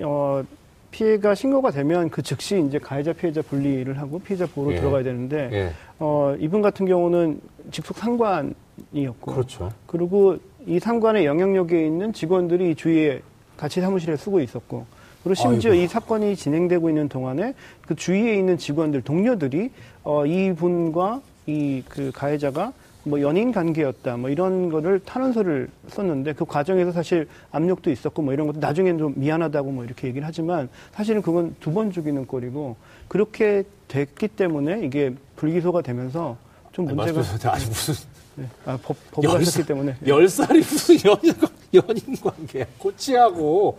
어 0.03 0.43
피해가 0.91 1.33
신고가 1.33 1.71
되면 1.71 2.11
그 2.11 2.21
즉시 2.21 2.63
이제 2.67 2.77
가해자 2.77 3.11
피해자 3.11 3.41
분리를 3.41 3.97
하고 3.97 4.19
피해자 4.19 4.45
보호로 4.45 4.73
예. 4.73 4.79
들어가야 4.79 5.01
되는데 5.01 5.49
예. 5.51 5.71
어 5.97 6.35
이분 6.37 6.61
같은 6.61 6.85
경우는 6.85 7.41
직속 7.71 7.97
상관이었고 7.97 9.31
그렇죠. 9.31 9.71
그리고 9.87 10.37
이 10.67 10.77
상관의 10.79 11.25
영향력에 11.25 11.87
있는 11.87 12.13
직원들이 12.13 12.71
이 12.71 12.75
주위에 12.75 13.23
같이 13.57 13.81
사무실에 13.81 14.15
쓰고 14.15 14.41
있었고 14.41 14.85
그리고 15.23 15.35
심지어 15.35 15.71
아이고. 15.71 15.83
이 15.83 15.87
사건이 15.87 16.35
진행되고 16.35 16.89
있는 16.89 17.09
동안에 17.09 17.53
그 17.85 17.95
주위에 17.95 18.35
있는 18.35 18.57
직원들 18.57 19.01
동료들이 19.01 19.71
어 20.03 20.25
이분과 20.25 21.21
이 21.47 21.83
그 21.89 22.11
가해자가 22.13 22.73
뭐 23.05 23.21
연인 23.21 23.51
관계였다 23.51 24.17
뭐 24.17 24.29
이런 24.29 24.69
거를 24.69 24.99
탄원서를 24.99 25.69
썼는데 25.87 26.33
그 26.33 26.45
과정에서 26.45 26.91
사실 26.91 27.27
압력도 27.51 27.89
있었고 27.91 28.21
뭐 28.21 28.33
이런 28.33 28.45
것도 28.45 28.59
나중에는 28.59 28.99
좀 28.99 29.13
미안하다고 29.15 29.71
뭐 29.71 29.83
이렇게 29.85 30.07
얘기를 30.07 30.27
하지만 30.27 30.69
사실은 30.91 31.21
그건 31.21 31.55
두 31.59 31.71
번 31.71 31.91
죽이는 31.91 32.27
꼴이고 32.27 32.75
그렇게 33.07 33.63
됐기 33.87 34.27
때문에 34.29 34.81
이게 34.85 35.13
불기소가 35.37 35.81
되면서 35.81 36.37
좀 36.71 36.87
아니, 36.87 36.95
문제가 36.95 37.17
말씀하셨는데 37.19 37.49
아직 37.49 37.67
무슨 37.69 37.93
네. 38.35 38.45
아, 38.65 38.77
법, 38.83 38.95
법을 39.11 39.29
열 39.29 39.35
하셨기 39.37 39.51
살- 39.51 39.65
때문에 39.65 39.95
열 40.07 40.29
살이 40.29 40.59
무슨 40.59 40.95
연인, 41.05 41.33
연인 41.73 42.15
관계야. 42.21 42.65
코치하고. 42.77 43.77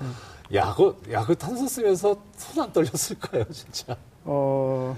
야, 0.55 0.75
그, 0.75 1.01
야, 1.13 1.25
그 1.25 1.37
탄소 1.37 1.67
쓰면서 1.67 2.17
손 2.37 2.65
안 2.65 2.73
떨렸을까요, 2.73 3.45
진짜? 3.51 3.97
어 4.25 4.97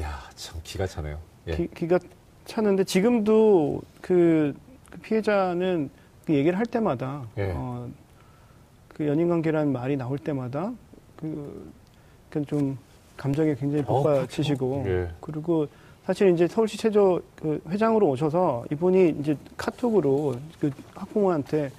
야, 0.00 0.20
참 0.36 0.60
기가 0.62 0.86
차네요. 0.86 1.18
예. 1.48 1.56
기, 1.56 1.68
기가 1.74 1.98
차는데 2.44 2.84
지금도 2.84 3.80
그, 4.00 4.54
그 4.90 4.98
피해자는 5.00 5.90
그 6.26 6.34
얘기를 6.34 6.58
할 6.58 6.66
때마다 6.66 7.22
예. 7.38 7.52
어, 7.54 7.88
그 8.94 9.06
연인 9.06 9.28
관계라는 9.28 9.72
말이 9.72 9.96
나올 9.96 10.18
때마다 10.18 10.72
그, 11.16 11.72
그좀 12.30 12.78
감정이 13.16 13.54
굉장히 13.56 13.82
어, 13.86 14.02
복받치시고 14.02 14.82
그렇죠. 14.84 14.90
예. 14.90 15.10
그리고 15.20 15.66
사실 16.04 16.30
이제 16.32 16.46
서울시 16.46 16.76
체조 16.76 17.20
그 17.36 17.60
회장으로 17.68 18.08
오셔서 18.10 18.64
이분이 18.70 19.16
이제 19.20 19.36
카톡으로 19.56 20.36
그 20.60 20.70
학부모한테 20.94 21.70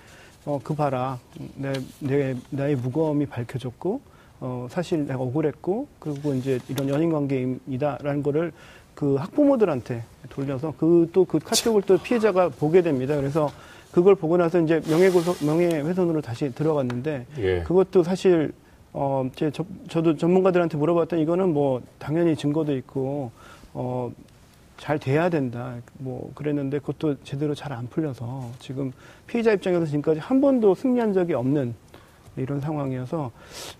어, 0.45 0.59
그 0.63 0.75
봐라. 0.75 1.19
내, 1.55 1.73
내, 1.99 2.35
나의 2.51 2.75
무거움이 2.75 3.25
밝혀졌고, 3.25 4.01
어, 4.41 4.67
사실 4.69 5.05
내가 5.07 5.19
억울했고, 5.19 5.87
그리고 5.99 6.33
이제 6.33 6.59
이런 6.69 6.87
연인 6.89 7.11
관계입니다라는 7.11 8.21
거를 8.23 8.51
그 8.93 9.15
학부모들한테 9.15 10.03
돌려서 10.29 10.73
그 10.77 11.09
또 11.11 11.25
그 11.25 11.39
카톡을 11.39 11.81
또 11.81 11.97
피해자가 11.97 12.49
보게 12.49 12.81
됩니다. 12.81 13.15
그래서 13.15 13.49
그걸 13.91 14.15
보고 14.15 14.37
나서 14.37 14.59
이제 14.61 14.81
명예고소, 14.87 15.45
명예훼손으로 15.45 16.21
다시 16.21 16.53
들어갔는데, 16.53 17.25
예. 17.39 17.63
그것도 17.63 18.03
사실 18.03 18.53
어, 18.93 19.29
제, 19.35 19.51
저, 19.51 19.65
저도 19.89 20.15
전문가들한테 20.15 20.77
물어봤더니 20.77 21.21
이거는 21.23 21.53
뭐 21.53 21.81
당연히 21.99 22.33
증거도 22.35 22.75
있고, 22.77 23.29
어, 23.73 24.09
잘 24.77 24.99
돼야 24.99 25.29
된다. 25.29 25.75
뭐 25.97 26.31
그랬는데 26.35 26.79
그것도 26.79 27.23
제대로 27.23 27.53
잘 27.55 27.75
안 27.75 27.87
풀려서 27.87 28.51
지금 28.59 28.91
피의자 29.27 29.51
입장에서 29.51 29.85
지금까지 29.85 30.19
한 30.19 30.39
번도 30.39 30.75
승리한 30.75 31.13
적이 31.13 31.33
없는 31.33 31.75
이런 32.37 32.59
상황이어서 32.59 33.31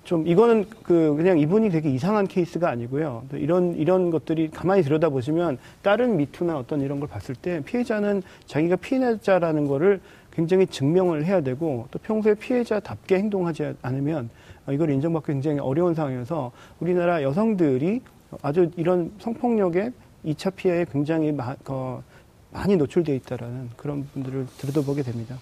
좀 0.03 0.25
이거는 0.27 0.65
그 0.83 1.13
그냥 1.15 1.37
이분이 1.39 1.69
되게 1.69 1.89
이상한 1.89 2.27
케이스가 2.27 2.69
아니고요. 2.69 3.23
이런 3.33 3.75
이런 3.75 4.11
것들이 4.11 4.49
가만히 4.49 4.81
들여다 4.81 5.09
보시면 5.09 5.57
다른 5.81 6.17
미투나 6.17 6.57
어떤 6.57 6.81
이런 6.81 6.99
걸 6.99 7.09
봤을 7.09 7.35
때 7.35 7.61
피해자는 7.65 8.23
자기가 8.45 8.77
피해자라는 8.77 9.67
거를 9.67 9.99
굉장히 10.31 10.67
증명을 10.67 11.25
해야 11.25 11.41
되고 11.41 11.87
또 11.91 11.99
평소에 11.99 12.35
피해자답게 12.35 13.17
행동하지 13.17 13.75
않으면 13.81 14.29
이걸 14.69 14.89
인정받기 14.89 15.31
굉장히 15.31 15.59
어려운 15.59 15.93
상황이어서 15.93 16.51
우리나라 16.79 17.23
여성들이 17.23 18.01
아주 18.41 18.69
이런 18.75 19.11
성폭력에 19.19 19.91
2차 20.25 20.55
피해에 20.55 20.85
굉장히 20.91 21.31
마, 21.31 21.55
어, 21.67 22.03
많이 22.51 22.75
노출되어 22.75 23.15
있다라는 23.15 23.69
그런 23.77 24.07
분들을 24.07 24.47
들여다보게 24.57 25.03
됩니다. 25.03 25.35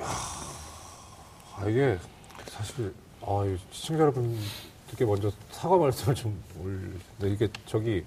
야, 0.00 0.06
아, 1.56 1.68
이게 1.68 1.98
사실 2.46 2.94
아, 3.22 3.44
시청자 3.70 4.02
여러분들께 4.02 5.04
먼저 5.06 5.30
사과 5.50 5.76
말씀을 5.76 6.14
좀 6.14 6.40
올리는데 6.60 7.30
이게 7.30 7.48
저기 7.66 8.04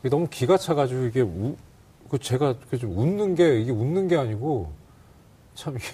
이게 0.00 0.08
너무 0.08 0.28
기가 0.28 0.56
차가지고 0.56 1.04
이게 1.04 1.20
우, 1.20 1.56
그 2.10 2.18
제가 2.18 2.54
좀 2.78 2.96
웃는 2.96 3.34
게 3.34 3.60
이게 3.60 3.70
웃는 3.70 4.08
게 4.08 4.16
아니고 4.16 4.72
참 5.54 5.76
이게 5.76 5.84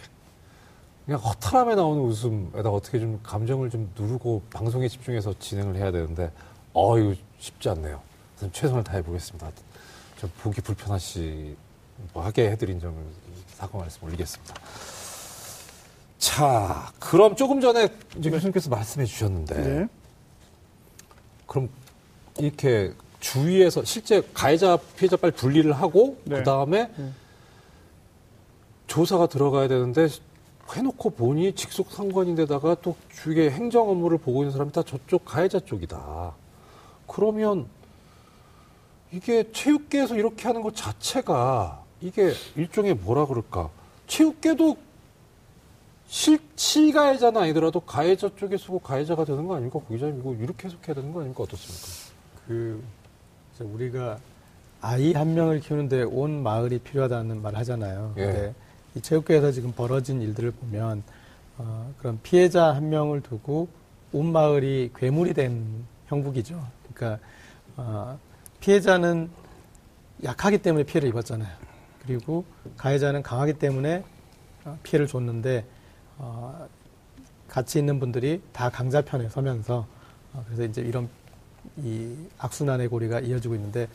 그냥 1.04 1.20
허탈함에 1.20 1.74
나오는 1.74 2.02
웃음에다 2.02 2.70
어떻게 2.70 2.98
좀 2.98 3.20
감정을 3.22 3.68
좀 3.70 3.90
누르고 3.98 4.42
방송에 4.50 4.88
집중해서 4.88 5.34
진행을 5.38 5.76
해야 5.76 5.90
되는데 5.90 6.30
어 6.72 6.98
이거 6.98 7.14
쉽지 7.38 7.68
않네요. 7.68 8.00
최선을 8.52 8.84
다해 8.84 9.02
보겠습니다. 9.02 9.50
좀 10.18 10.30
보기 10.42 10.60
불편하시 10.60 11.56
뭐 12.12 12.24
하게 12.24 12.50
해드린 12.50 12.80
점을 12.80 13.00
사과 13.48 13.78
말씀 13.78 14.04
올리겠습니다. 14.04 14.54
자, 16.18 16.92
그럼 16.98 17.36
조금 17.36 17.60
전에 17.60 17.88
이제 18.16 18.30
교수님께서 18.30 18.70
말씀해 18.70 19.06
주셨는데, 19.06 19.54
네. 19.54 19.88
그럼 21.46 21.68
이렇게 22.38 22.92
주위에서 23.20 23.84
실제 23.84 24.22
가해자 24.32 24.76
피해자 24.96 25.16
빨리 25.16 25.32
분리를 25.32 25.70
하고 25.72 26.18
네. 26.24 26.38
그 26.38 26.42
다음에 26.44 26.90
네. 26.96 27.10
조사가 28.86 29.28
들어가야 29.28 29.68
되는데 29.68 30.08
해놓고 30.72 31.10
보니 31.10 31.54
직속 31.54 31.90
상관인데다가 31.92 32.76
또 32.82 32.96
주위에 33.10 33.50
행정 33.50 33.88
업무를 33.88 34.18
보고 34.18 34.42
있는 34.42 34.52
사람이 34.52 34.72
다 34.72 34.82
저쪽 34.82 35.24
가해자 35.24 35.60
쪽이다. 35.60 36.34
그러면 37.06 37.66
이게 39.14 39.50
체육계에서 39.52 40.16
이렇게 40.16 40.48
하는 40.48 40.60
것 40.60 40.74
자체가 40.74 41.84
이게 42.00 42.32
일종의 42.56 42.94
뭐라 42.94 43.26
그럴까. 43.26 43.70
체육계도 44.08 44.76
실, 46.08 46.38
실가해자는 46.56 47.40
아니더라도 47.40 47.80
가해자 47.80 48.28
쪽에 48.36 48.56
쓰고 48.56 48.80
가해자가 48.80 49.24
되는 49.24 49.46
거 49.46 49.54
아닙니까? 49.54 49.78
고기자님 49.78 50.18
이거 50.20 50.34
이렇게 50.34 50.66
해석해야 50.66 50.94
되는 50.94 51.12
거 51.12 51.20
아닙니까? 51.20 51.44
어떻습니까? 51.44 52.12
그, 52.46 52.82
우리가 53.60 54.18
아이 54.80 55.12
한 55.12 55.34
명을 55.34 55.60
키우는데 55.60 56.02
온 56.02 56.42
마을이 56.42 56.80
필요하다는 56.80 57.40
말 57.40 57.54
하잖아요. 57.54 58.14
예. 58.16 58.20
근데 58.20 58.54
이 58.96 59.00
체육계에서 59.00 59.52
지금 59.52 59.72
벌어진 59.72 60.20
일들을 60.20 60.50
보면 60.50 61.02
어, 61.56 61.94
그런 61.98 62.18
피해자 62.22 62.74
한 62.74 62.90
명을 62.90 63.22
두고 63.22 63.68
온 64.12 64.32
마을이 64.32 64.90
괴물이 64.94 65.34
된 65.34 65.84
형국이죠. 66.08 66.62
그러니까 66.92 67.24
어, 67.76 68.18
피해자는 68.64 69.28
약하기 70.24 70.58
때문에 70.58 70.84
피해를 70.84 71.10
입었잖아요. 71.10 71.50
그리고 72.02 72.46
가해자는 72.78 73.22
강하기 73.22 73.54
때문에 73.54 74.02
어, 74.64 74.78
피해를 74.82 75.06
줬는데 75.06 75.66
어, 76.16 76.66
같이 77.46 77.78
있는 77.78 78.00
분들이 78.00 78.40
다 78.54 78.70
강자 78.70 79.02
편에 79.02 79.28
서면서 79.28 79.86
어, 80.32 80.44
그래서 80.46 80.64
이제 80.64 80.80
이런 80.80 81.10
이 81.76 82.16
악순환의 82.38 82.88
고리가 82.88 83.20
이어지고 83.20 83.54
있는데 83.54 83.86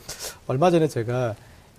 얼마 0.45 0.69
전에 0.69 0.87
제가 0.87 1.35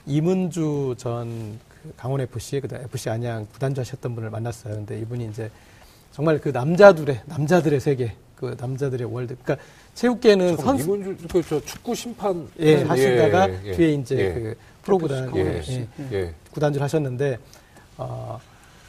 이문주 0.06 0.96
전그 0.98 1.94
강원 1.96 2.20
FC 2.22 2.60
그다음 2.60 2.82
FC 2.82 3.08
안양 3.08 3.46
구단주 3.52 3.82
하셨던 3.82 4.16
분을 4.16 4.30
만났어요. 4.30 4.74
근데 4.74 4.98
이분이 4.98 5.26
이제 5.26 5.48
정말 6.10 6.40
그 6.40 6.48
남자들의 6.48 7.22
남자들의 7.26 7.78
세계 7.78 8.16
그 8.40 8.56
남자들의 8.58 9.06
월드 9.12 9.36
그러니까 9.42 9.62
체육계는 9.92 10.56
선수 10.56 10.84
이문주 10.84 11.28
그저 11.28 11.60
축구 11.60 11.94
심판 11.94 12.48
예, 12.58 12.82
하시다가 12.82 13.50
예, 13.50 13.60
예, 13.66 13.72
뒤에 13.72 13.92
이제 13.92 14.16
예. 14.16 14.32
그 14.32 14.54
프로 14.82 14.96
구단 14.96 15.30
예, 15.36 15.62
예, 15.68 15.88
예. 16.10 16.34
구단주를 16.52 16.82
하셨는데 16.82 17.38
어, 17.98 18.40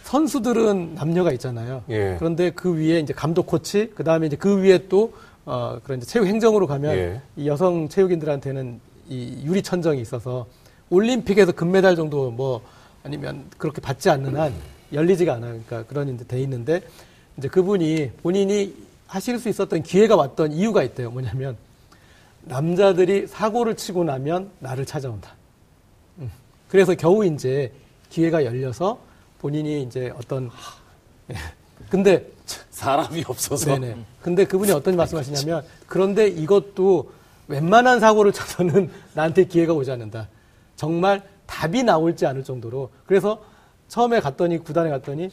선수들은 0.04 0.96
남녀가 0.96 1.34
있잖아요. 1.34 1.84
예. 1.90 2.16
그런데 2.18 2.52
그 2.52 2.74
위에 2.74 3.00
이제 3.00 3.14
감독 3.14 3.46
코치 3.46 3.92
그 3.94 4.06
다음에 4.06 4.28
이제 4.28 4.38
그 4.38 4.62
위에 4.62 4.88
또 4.88 5.12
어, 5.44 5.80
그런 5.84 5.98
이제 6.00 6.08
체육 6.08 6.28
행정으로 6.28 6.66
가면 6.66 7.22
이 7.36 7.46
여성 7.46 7.90
체육인들한테는 7.90 8.80
이 9.10 9.42
유리 9.44 9.62
천정이 9.62 10.00
있어서 10.00 10.48
올림픽에서 10.90 11.52
금메달 11.52 11.98
정도 11.98 12.32
뭐 12.32 12.62
아니면 13.04 13.48
그렇게 13.58 13.82
받지 13.82 14.10
않는 14.10 14.38
한 14.38 14.54
열리지가 14.94 15.34
않아요. 15.34 15.60
그러니까 15.68 15.84
그런 15.90 16.08
이제 16.08 16.24
돼 16.24 16.40
있는데 16.42 16.82
이제 17.38 17.50
그분이 17.50 18.12
본인이 18.24 18.91
하실 19.12 19.40
수 19.40 19.50
있었던 19.50 19.84
기회가 19.84 20.16
왔던 20.16 20.54
이유가 20.54 20.84
있대요. 20.84 21.12
뭐냐면 21.12 21.58
남자들이 22.44 23.28
사고를 23.28 23.76
치고 23.76 24.06
나면 24.06 24.50
나를 24.60 24.86
찾아온다. 24.86 25.34
음. 26.20 26.32
그래서 26.70 26.96
겨우 26.96 27.26
이제 27.26 27.74
기회가 28.10 28.46
열려서 28.46 29.00
본인이 29.40 29.84
이제 29.84 30.14
어떤 30.16 30.50
예. 31.30 31.36
근데 31.90 32.26
사람이 32.70 33.26
없어서 33.28 33.78
네네. 33.78 33.98
근데 34.22 34.46
그분이 34.46 34.72
어떤 34.72 34.96
말씀하시냐면 34.96 35.66
그런데 35.88 36.28
이것도 36.28 37.12
웬만한 37.50 38.00
사고를 38.00 38.32
쳐서는 38.32 38.90
나한테 39.14 39.44
기회가 39.44 39.74
오지 39.74 39.92
않는다. 39.92 40.30
정말 40.78 41.22
답이 41.48 41.84
나올지 41.84 42.26
않을 42.26 42.46
정도로 42.46 42.90
그래서 43.06 43.44
처음에 43.90 44.22
갔더니 44.22 44.60
구단에 44.60 44.90
갔더니 44.90 45.32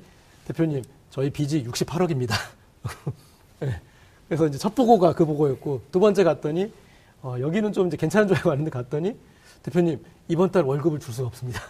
대표님 0.49 0.83
저희 1.11 1.31
빚이 1.31 1.63
68억입니다. 1.63 2.35
네. 3.67 3.81
그래서 4.29 4.47
이제 4.47 4.59
첫 4.59 4.75
보고가 4.75 5.15
그 5.15 5.25
보고였고 5.25 5.83
두 5.91 6.01
번째 6.01 6.25
갔더니 6.25 6.73
어, 7.23 7.37
여기는 7.41 7.73
좀 7.73 7.87
이제 7.89 7.97
괜찮은 7.97 8.29
줄 8.29 8.37
알고 8.37 8.49
왔는데 8.51 8.71
갔더니 8.71 9.17
대표님 9.63 10.05
이번 10.29 10.51
달 10.53 10.63
월급을 10.65 11.01
줄 11.01 11.13
수가 11.15 11.29
없습니다. 11.29 11.61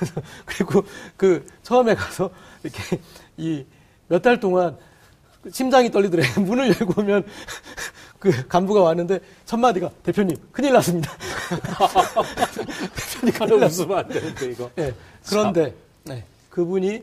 그리고 0.46 0.82
그 1.16 1.46
처음에 1.62 1.94
가서 1.94 2.30
이렇게 2.62 3.00
이 3.36 3.64
몇 4.08 4.22
달 4.22 4.38
동안 4.38 4.76
심장이 5.52 5.90
떨리더래. 5.90 6.22
문을 6.40 6.68
열고 6.68 7.00
오면 7.00 7.24
그 8.20 8.46
간부가 8.48 8.82
왔는데 8.82 9.20
첫 9.44 9.56
마디가 9.58 9.90
대표님 10.04 10.36
큰일 10.52 10.72
났습니다. 10.74 11.12
대표님 12.94 13.34
큰일 13.38 13.60
났으면 13.60 13.98
안 13.98 14.08
되는데 14.08 14.46
이거. 14.50 14.70
네, 14.76 14.94
그런데 15.28 15.74
네, 16.04 16.24
그분이 16.50 17.02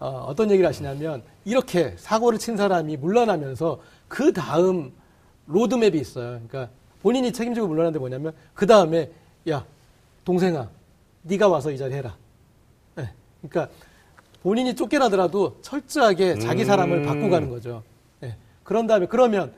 어, 0.00 0.24
어떤 0.28 0.50
얘기를 0.50 0.68
하시냐면 0.68 1.22
이렇게 1.44 1.94
사고를 1.96 2.38
친 2.38 2.56
사람이 2.56 2.96
물러나면서 2.96 3.80
그 4.08 4.32
다음 4.32 4.92
로드맵이 5.46 5.98
있어요. 5.98 6.40
그러니까 6.46 6.68
본인이 7.02 7.32
책임지고 7.32 7.66
물러나는데 7.66 7.98
뭐냐면 7.98 8.32
그 8.54 8.66
다음에 8.66 9.10
야 9.48 9.64
동생아 10.24 10.68
네가 11.22 11.48
와서 11.48 11.70
이 11.70 11.78
자리 11.78 11.94
해라. 11.94 12.16
네. 12.94 13.10
그러니까 13.40 13.74
본인이 14.42 14.74
쫓겨나더라도 14.74 15.58
철저하게 15.62 16.38
자기 16.38 16.64
사람을 16.64 16.98
음. 16.98 17.06
바꾸고 17.06 17.30
가는 17.30 17.48
거죠. 17.50 17.82
네. 18.20 18.36
그런 18.62 18.86
다음에 18.86 19.06
그러면 19.06 19.52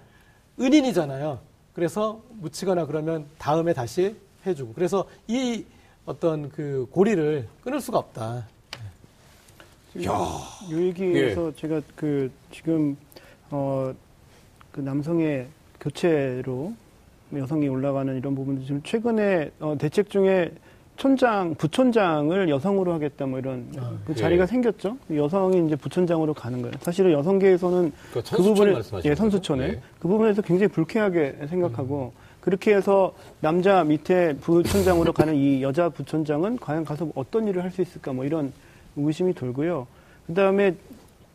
은인이잖아요. 0.60 1.40
그래서 1.74 2.20
묻히거나 2.40 2.86
그러면 2.86 3.26
다음에 3.38 3.72
다시 3.72 4.16
해주고. 4.46 4.74
그래서 4.74 5.06
이 5.26 5.64
어떤 6.04 6.48
그 6.50 6.86
고리를 6.90 7.48
끊을 7.62 7.80
수가 7.80 7.98
없다. 7.98 8.46
야. 10.04 10.10
이 10.70 10.74
얘기에서 10.86 11.48
예. 11.48 11.52
제가 11.56 11.82
그 11.96 12.30
지금 12.50 12.96
어 13.50 13.92
그 14.72 14.80
남성의 14.80 15.46
교체로 15.80 16.72
여성이 17.36 17.68
올라가는 17.68 18.16
이런 18.16 18.34
부분들 18.34 18.64
지금 18.64 18.80
최근에 18.82 19.50
어 19.60 19.76
대책 19.78 20.08
중에 20.10 20.50
촌장, 20.96 21.54
부촌장을 21.56 22.48
여성으로 22.48 22.92
하겠다 22.92 23.26
뭐 23.26 23.38
이런 23.38 23.66
아, 23.78 23.92
그 24.06 24.14
자리가 24.14 24.42
예. 24.42 24.46
생겼죠. 24.46 24.96
여성이 25.14 25.66
이제 25.66 25.76
부촌장으로 25.76 26.32
가는 26.34 26.60
거예요. 26.62 26.72
사실은 26.80 27.12
여성계에서는 27.12 27.92
그러니까 28.12 28.36
그 28.36 28.42
부분에 28.42 28.74
예, 29.04 29.14
선수촌에 29.14 29.64
예. 29.64 29.80
그 29.98 30.08
부분에서 30.08 30.42
굉장히 30.42 30.72
불쾌하게 30.72 31.36
생각하고 31.48 32.12
음. 32.14 32.22
그렇게 32.40 32.74
해서 32.74 33.14
남자 33.40 33.84
밑에 33.84 34.36
부촌장으로 34.40 35.12
가는 35.12 35.34
이 35.34 35.62
여자 35.62 35.88
부촌장은 35.90 36.58
과연 36.58 36.84
가서 36.84 37.08
어떤 37.14 37.46
일을 37.46 37.62
할 37.62 37.70
수 37.70 37.82
있을까 37.82 38.12
뭐 38.12 38.24
이런 38.24 38.52
의심이 38.96 39.34
돌고요. 39.34 39.86
그 40.26 40.34
다음에 40.34 40.74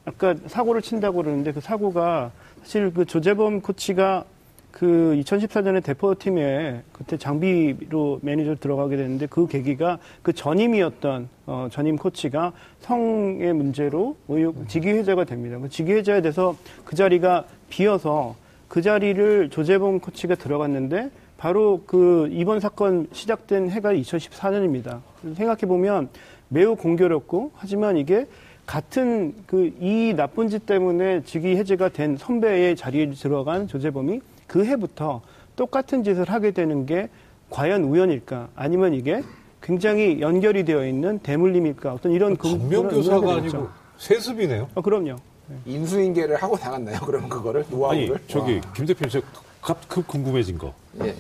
아까 0.05 0.35
사고를 0.47 0.81
친다고 0.81 1.21
그러는데 1.21 1.51
그 1.51 1.59
사고가 1.59 2.31
사실 2.61 2.93
그 2.93 3.05
조재범 3.05 3.61
코치가 3.61 4.25
그 4.71 5.19
2014년에 5.23 5.83
대표팀에 5.83 6.83
그때 6.91 7.17
장비로 7.17 8.19
매니저 8.21 8.55
들어가게 8.55 8.95
됐는데 8.95 9.25
그 9.25 9.47
계기가 9.47 9.97
그 10.21 10.33
전임이었던 10.33 11.29
어, 11.47 11.67
전임 11.71 11.95
코치가 11.95 12.53
성의 12.81 13.53
문제로 13.53 14.15
의혹 14.27 14.69
직위해제가 14.69 15.23
됩니다. 15.23 15.57
그 15.57 15.69
직위해제에 15.69 16.21
대해서 16.21 16.55
그 16.85 16.95
자리가 16.95 17.45
비어서 17.69 18.35
그 18.67 18.81
자리를 18.83 19.49
조재범 19.49 19.99
코치가 19.99 20.35
들어갔는데 20.35 21.09
바로 21.37 21.81
그 21.87 22.29
이번 22.31 22.59
사건 22.59 23.07
시작된 23.11 23.69
해가 23.71 23.93
2014년입니다. 23.93 25.01
생각해 25.35 25.61
보면 25.61 26.09
매우 26.49 26.75
공교롭고 26.75 27.51
하지만 27.55 27.97
이게 27.97 28.25
같은 28.65 29.33
그 29.45 29.71
이 29.79 30.13
나쁜 30.15 30.49
짓 30.49 30.65
때문에 30.65 31.23
직위 31.23 31.55
해제가 31.55 31.89
된 31.89 32.17
선배의 32.17 32.75
자리에 32.75 33.11
들어간 33.11 33.67
조재범이 33.67 34.21
그 34.47 34.65
해부터 34.65 35.21
똑같은 35.55 36.03
짓을 36.03 36.29
하게 36.29 36.51
되는 36.51 36.85
게 36.85 37.09
과연 37.49 37.83
우연일까? 37.83 38.49
아니면 38.55 38.93
이게 38.93 39.23
굉장히 39.61 40.19
연결이 40.21 40.63
되어 40.65 40.85
있는 40.85 41.19
대물림일까? 41.19 41.93
어떤 41.93 42.11
이런 42.11 42.35
근명교사가 42.37 43.35
아니고 43.35 43.67
세습이네요. 43.97 44.69
어, 44.75 44.81
그럼요. 44.81 45.15
네. 45.47 45.55
인수인계를 45.65 46.35
하고 46.35 46.57
나갔나요? 46.57 46.99
그러면 47.05 47.29
그거를 47.29 47.65
노하우를? 47.69 48.15
아니 48.15 48.27
저기 48.27 48.61
김 48.75 48.85
대표님 48.85 49.09
저급 49.09 50.07
궁금해진 50.07 50.57
거. 50.57 50.73
예. 51.03 51.15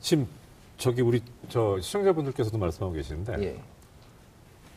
지금 0.00 0.26
저기 0.76 1.00
우리 1.02 1.22
저 1.48 1.78
시청자분들께서도 1.80 2.58
말씀하고 2.58 2.94
계시는데 2.94 3.36
예. 3.42 3.56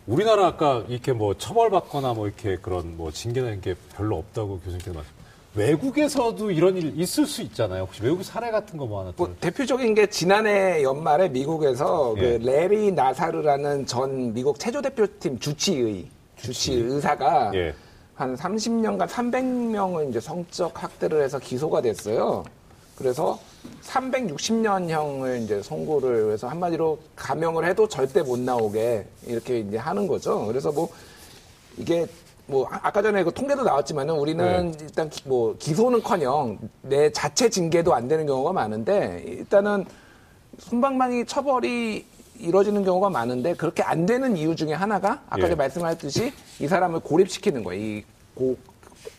우리나라 0.05 0.47
아까 0.47 0.83
이렇게 0.89 1.13
뭐 1.13 1.33
처벌받거나 1.37 2.13
뭐 2.13 2.27
이렇게 2.27 2.57
그런 2.57 2.97
뭐 2.97 3.11
징계나 3.11 3.47
이런 3.47 3.61
게 3.61 3.75
별로 3.95 4.17
없다고 4.17 4.59
교수님께서 4.59 4.93
말씀. 4.93 5.11
외국에서도 5.55 6.49
이런 6.51 6.75
일 6.75 6.99
있을 6.99 7.25
수 7.27 7.41
있잖아요. 7.43 7.83
혹시 7.83 8.01
외국 8.03 8.23
사례 8.23 8.49
같은 8.51 8.77
거 8.77 8.85
뭐 8.85 9.01
하나? 9.01 9.13
뭐 9.15 9.33
대표적인 9.39 9.93
게 9.93 10.07
지난해 10.07 10.81
연말에 10.83 11.29
미국에서 11.29 12.15
예. 12.17 12.21
그 12.39 12.43
레리 12.43 12.91
나사르라는 12.91 13.85
전 13.85 14.33
미국 14.33 14.59
체조 14.59 14.81
대표팀 14.81 15.39
주치의 15.39 16.07
주치, 16.37 16.73
의사가 16.73 17.51
예. 17.53 17.73
한 18.15 18.35
30년간 18.35 19.07
300명을 19.07 20.09
이제 20.09 20.19
성적 20.19 20.83
학대를 20.83 21.21
해서 21.23 21.37
기소가 21.39 21.81
됐어요. 21.81 22.43
그래서 22.97 23.39
360년형을 23.83 25.43
이제 25.43 25.61
선고를 25.61 26.31
해서 26.31 26.47
한마디로 26.47 26.99
감형을 27.15 27.65
해도 27.65 27.87
절대 27.87 28.21
못 28.21 28.39
나오게 28.39 29.05
이렇게 29.27 29.59
이제 29.59 29.77
하는 29.77 30.07
거죠. 30.07 30.45
그래서 30.47 30.71
뭐 30.71 30.89
이게 31.77 32.05
뭐 32.45 32.67
아, 32.69 32.79
아까 32.83 33.01
전에 33.01 33.23
그 33.23 33.33
통계도 33.33 33.63
나왔지만은 33.63 34.15
우리는 34.15 34.71
네. 34.71 34.77
일단 34.81 35.09
기, 35.09 35.27
뭐 35.27 35.55
기소는커녕 35.57 36.57
내 36.81 37.11
자체 37.11 37.49
징계도 37.49 37.93
안 37.93 38.07
되는 38.07 38.25
경우가 38.25 38.51
많은데 38.51 39.23
일단은 39.25 39.85
손방망이 40.59 41.25
처벌이 41.25 42.05
이루어지는 42.39 42.83
경우가 42.83 43.09
많은데 43.09 43.53
그렇게 43.53 43.83
안 43.83 44.05
되는 44.05 44.35
이유 44.35 44.55
중에 44.55 44.73
하나가 44.73 45.21
아까 45.29 45.49
예. 45.49 45.55
말씀하셨듯이 45.55 46.33
이 46.59 46.67
사람을 46.67 46.99
고립시키는 47.01 47.63
거예요. 47.63 47.81
이 47.81 48.03
고, 48.35 48.57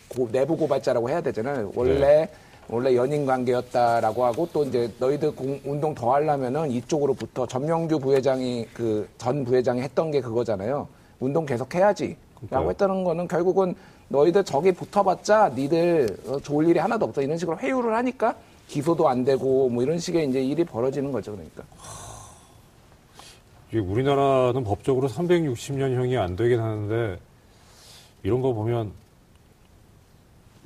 고, 0.09 0.29
내부 0.31 0.57
고발자라고 0.57 1.09
해야 1.09 1.21
되잖아요. 1.21 1.73
원래 1.75 1.99
네. 1.99 2.31
원래 2.69 2.97
연인 2.97 3.27
관계였다라고 3.27 4.25
하고 4.25 4.49
또 4.53 4.65
이제 4.65 4.91
너희들 4.99 5.35
공, 5.35 5.61
운동 5.65 5.95
더 5.95 6.15
하려면은 6.15 6.71
이쪽으로부터 6.71 7.47
전명규 7.47 7.99
부회장이 8.01 8.67
그 8.73 9.07
전 9.19 9.45
부회장이 9.45 9.81
했던 9.83 10.11
게 10.11 10.21
그거잖아요. 10.21 10.87
운동 11.21 11.47
계속 11.47 11.75
해야지. 11.75 12.17
라고 12.51 12.69
했다는 12.71 13.05
거는 13.05 13.27
결국은 13.29 13.75
너희들 14.09 14.45
저기 14.45 14.71
붙어봤자 14.73 15.53
니들 15.55 16.07
어, 16.27 16.39
좋을 16.41 16.69
일이 16.69 16.79
하나도 16.79 17.07
없다 17.07 17.23
이런 17.23 17.39
식으로 17.39 17.57
회유를 17.59 17.95
하니까 17.97 18.35
기소도 18.69 19.09
안 19.09 19.25
되고 19.25 19.71
뭐 19.71 19.83
이런 19.83 19.99
식의 19.99 20.29
이제 20.29 20.43
일이 20.45 20.63
벌어지는 20.63 21.11
거죠 21.11 21.33
그러니까. 21.33 21.63
우리나라는 23.73 24.63
법적으로 24.63 25.09
360년형이 25.09 26.19
안 26.19 26.37
되긴 26.37 26.61
하는데 26.61 27.19
이런 28.23 28.43
거 28.43 28.53
보면 28.53 28.93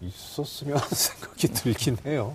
있었으면 0.03 0.77
하는 0.77 0.89
생각이 0.89 1.49
들긴 1.49 1.97
해요. 2.07 2.35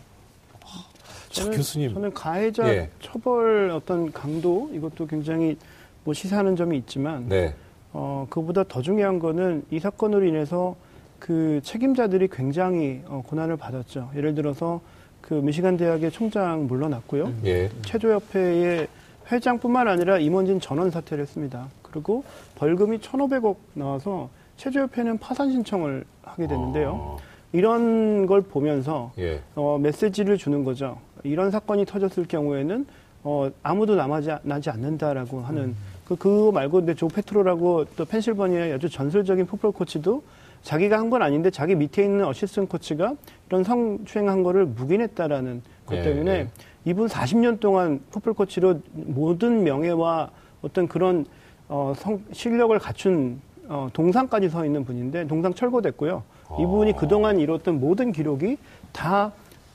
자, 1.33 1.49
교수님. 1.49 1.93
저는 1.95 2.13
가해자 2.13 2.67
예. 2.69 2.89
처벌 3.01 3.71
어떤 3.71 4.11
강도 4.11 4.69
이것도 4.71 5.07
굉장히 5.07 5.57
뭐 6.03 6.13
시사하는 6.13 6.55
점이 6.55 6.77
있지만 6.77 7.27
네. 7.27 7.55
어, 7.91 8.27
그보다 8.29 8.63
더 8.63 8.81
중요한 8.81 9.17
거는 9.17 9.65
이 9.71 9.79
사건으로 9.79 10.25
인해서 10.25 10.75
그 11.17 11.59
책임자들이 11.63 12.27
굉장히 12.31 13.01
어, 13.05 13.23
고난을 13.25 13.57
받았죠. 13.57 14.11
예를 14.15 14.35
들어서 14.35 14.81
그 15.21 15.33
미시간 15.33 15.77
대학의 15.77 16.11
총장 16.11 16.67
물러났고요. 16.67 17.25
음. 17.25 17.41
예. 17.45 17.69
체조협회의 17.83 18.87
회장뿐만 19.31 19.87
아니라 19.87 20.19
임원진 20.19 20.59
전원 20.59 20.91
사퇴를 20.91 21.23
했습니다. 21.23 21.67
그리고 21.81 22.23
벌금이 22.55 22.99
1,500억 22.99 23.55
나와서 23.73 24.29
체조협회는 24.57 25.17
파산 25.17 25.51
신청을 25.51 26.05
하게 26.21 26.45
됐는데요. 26.45 27.17
아. 27.19 27.32
이런 27.53 28.25
걸 28.25 28.41
보면서 28.41 29.11
예. 29.19 29.39
어, 29.55 29.77
메시지를 29.79 30.37
주는 30.37 30.63
거죠. 30.63 30.97
이런 31.23 31.51
사건이 31.51 31.85
터졌을 31.85 32.25
경우에는 32.27 32.85
어, 33.23 33.49
아무도 33.61 33.95
남아지 33.95 34.31
나지 34.41 34.69
않는다라고 34.71 35.39
하는 35.41 35.61
음. 35.61 35.75
그, 36.03 36.15
그거 36.15 36.51
말고 36.51 36.79
근데 36.79 36.95
조 36.95 37.07
페트로라고 37.07 37.85
또 37.95 38.05
펜실버니아의 38.05 38.73
아주 38.73 38.89
전설적인 38.89 39.45
풋볼 39.45 39.71
코치도 39.71 40.23
자기가 40.63 40.97
한 40.97 41.09
건 41.09 41.21
아닌데 41.21 41.51
자기 41.51 41.75
밑에 41.75 42.03
있는 42.03 42.25
어시스턴 42.25 42.67
코치가 42.67 43.15
이런 43.47 43.63
성추행한 43.63 44.43
거를 44.43 44.65
묵인했다라는 44.65 45.61
것 45.85 45.97
예, 45.97 46.01
때문에 46.01 46.31
예. 46.31 46.47
이분 46.85 47.07
40년 47.07 47.59
동안 47.59 48.01
풋볼 48.11 48.33
코치로 48.33 48.79
모든 48.93 49.63
명예와 49.63 50.29
어떤 50.63 50.87
그런 50.87 51.25
어, 51.69 51.93
성, 51.95 52.23
실력을 52.31 52.77
갖춘 52.79 53.39
어, 53.67 53.89
동상까지 53.93 54.49
서 54.49 54.65
있는 54.65 54.83
분인데 54.83 55.27
동상 55.27 55.53
철거됐고요. 55.53 56.23
이분이 56.59 56.93
아. 56.93 56.95
그동안 56.95 57.39
이뤘던 57.39 57.79
모든 57.79 58.11
기록이 58.11 58.57
다 58.91 59.31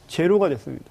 제로가 0.07 0.49
됐습니다. 0.49 0.87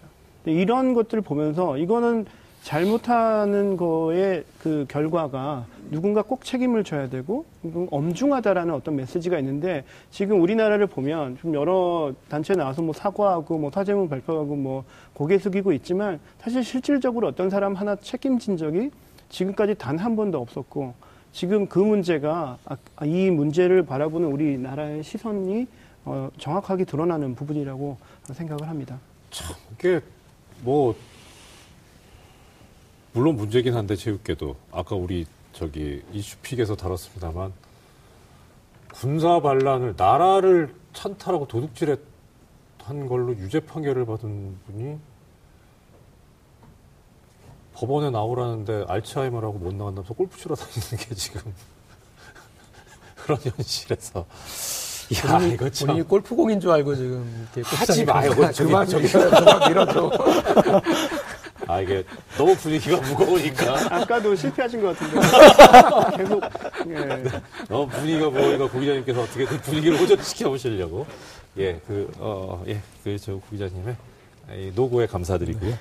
이런 0.45 0.93
것들을 0.93 1.21
보면서 1.21 1.77
이거는 1.77 2.25
잘못하는 2.63 3.77
거에 3.77 4.43
그 4.59 4.85
결과가 4.89 5.65
누군가 5.89 6.21
꼭 6.21 6.43
책임을 6.43 6.83
져야 6.83 7.09
되고 7.09 7.45
엄중하다라는 7.91 8.73
어떤 8.73 8.97
메시지가 8.97 9.39
있는데 9.39 9.85
지금 10.11 10.41
우리나라를 10.41 10.87
보면 10.87 11.37
좀 11.41 11.53
여러 11.53 12.11
단체 12.27 12.55
나와서 12.55 12.81
뭐 12.81 12.93
사과하고 12.93 13.57
뭐 13.57 13.71
사죄문 13.71 14.09
발표하고 14.09 14.55
뭐 14.55 14.83
고개 15.13 15.37
숙이고 15.37 15.71
있지만 15.73 16.19
사실 16.39 16.63
실질적으로 16.63 17.27
어떤 17.27 17.49
사람 17.49 17.73
하나 17.73 17.95
책임진 17.95 18.57
적이 18.57 18.91
지금까지 19.29 19.75
단 19.75 19.97
한 19.97 20.15
번도 20.17 20.37
없었고 20.39 20.93
지금 21.31 21.67
그 21.67 21.79
문제가 21.79 22.57
아, 22.65 23.05
이 23.05 23.29
문제를 23.29 23.85
바라보는 23.85 24.27
우리나라의 24.27 25.03
시선이 25.03 25.67
어, 26.05 26.29
정확하게 26.37 26.85
드러나는 26.85 27.35
부분이라고 27.35 27.97
생각을 28.33 28.67
합니다. 28.67 28.99
참, 29.29 29.55
이게 29.73 29.99
뭐 30.61 30.95
물론 33.13 33.35
문제긴 33.35 33.75
한데 33.75 33.95
체육계도 33.95 34.55
아까 34.71 34.95
우리 34.95 35.25
저기 35.53 36.01
이슈픽에서 36.11 36.75
다뤘습니다만 36.75 37.51
군사 38.93 39.39
반란을 39.39 39.95
나라를 39.97 40.73
찬탈하고 40.93 41.47
도둑질한 41.47 41.97
걸로 43.07 43.35
유죄 43.37 43.59
판결을 43.59 44.05
받은 44.05 44.57
분이 44.65 44.97
법원에 47.77 48.09
나오라는데 48.09 48.85
알츠하이머라고 48.87 49.59
못 49.59 49.71
나간다면서 49.75 50.15
골프 50.15 50.35
치러 50.39 50.55
다니는 50.55 50.97
게 50.97 51.13
지금 51.13 51.41
그런 53.15 53.37
현실에서 53.39 54.25
야, 55.15 55.37
본인이, 55.37 55.53
이거 55.53 55.69
참. 55.69 55.87
본인이 55.87 56.07
골프공인 56.07 56.59
줄 56.59 56.71
알고 56.71 56.95
지금 56.95 57.47
이렇게 57.55 57.75
하지 57.75 58.03
마요. 58.03 58.31
그만 58.31 58.51
저기 58.87 59.07
그만 59.07 59.69
밀어줘. 59.69 60.11
아 61.67 61.79
이게 61.81 62.03
너무 62.35 62.55
분위기가 62.55 62.99
무거우니까. 62.99 63.95
아까도 63.95 64.35
실패하신 64.35 64.81
것 64.81 64.97
같은데. 64.97 66.17
계속. 66.17 66.43
예. 66.89 67.41
너무 67.69 67.87
분위기가 67.87 68.29
무거우니까 68.29 68.67
고 68.69 68.79
기자님께서 68.79 69.21
어떻게든 69.21 69.61
분위기를 69.61 69.99
호전시켜 69.99 70.49
보시려고. 70.49 71.05
예, 71.57 71.79
그, 71.87 72.11
어, 72.17 72.63
예, 72.67 72.81
그, 73.03 73.17
저, 73.17 73.33
고 73.33 73.41
기자님의 73.51 73.95
이 74.55 74.71
노고에 74.75 75.07
감사드리고요. 75.07 75.77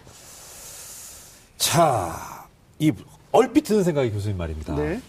자, 1.56 2.46
이 2.78 2.92
얼핏 3.32 3.62
드는 3.62 3.84
생각이 3.84 4.10
교수님 4.10 4.36
말입니다. 4.36 4.74
네. 4.74 5.00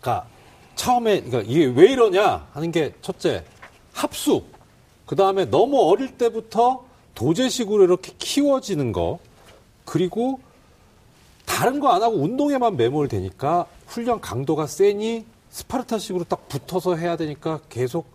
그러니까 0.00 0.26
처음에 0.74 1.22
그러니까 1.22 1.50
이게 1.50 1.66
왜 1.66 1.92
이러냐 1.92 2.48
하는 2.52 2.70
게 2.70 2.94
첫째 3.02 3.44
합숙, 3.92 4.46
그 5.06 5.16
다음에 5.16 5.44
너무 5.46 5.80
어릴 5.90 6.16
때부터 6.18 6.84
도제식으로 7.14 7.84
이렇게 7.84 8.12
키워지는 8.18 8.92
거, 8.92 9.18
그리고 9.84 10.40
다른 11.46 11.80
거 11.80 11.88
안 11.90 12.02
하고 12.02 12.16
운동에만 12.16 12.76
매몰되니까 12.76 13.66
훈련 13.86 14.20
강도가 14.20 14.66
세니 14.66 15.24
스파르타식으로 15.50 16.24
딱 16.24 16.48
붙어서 16.48 16.96
해야 16.96 17.16
되니까 17.16 17.60
계속 17.70 18.06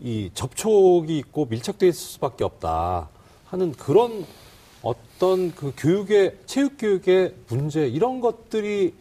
이 0.00 0.30
접촉이 0.32 1.18
있고 1.18 1.44
밀착되어 1.46 1.88
있을 1.88 2.00
수밖에 2.00 2.44
없다 2.44 3.08
하는 3.46 3.72
그런 3.72 4.24
어떤 4.82 5.52
그 5.54 5.72
교육의 5.76 6.38
체육 6.46 6.76
교육의 6.78 7.34
문제 7.48 7.86
이런 7.86 8.20
것들이 8.20 8.94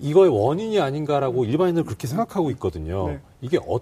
이거의 0.00 0.30
원인이 0.30 0.80
아닌가라고 0.80 1.44
일반인들 1.44 1.84
그렇게 1.84 2.06
생각하고 2.06 2.50
있거든요. 2.52 3.08
네. 3.08 3.20
이게 3.40 3.58
어, 3.58 3.78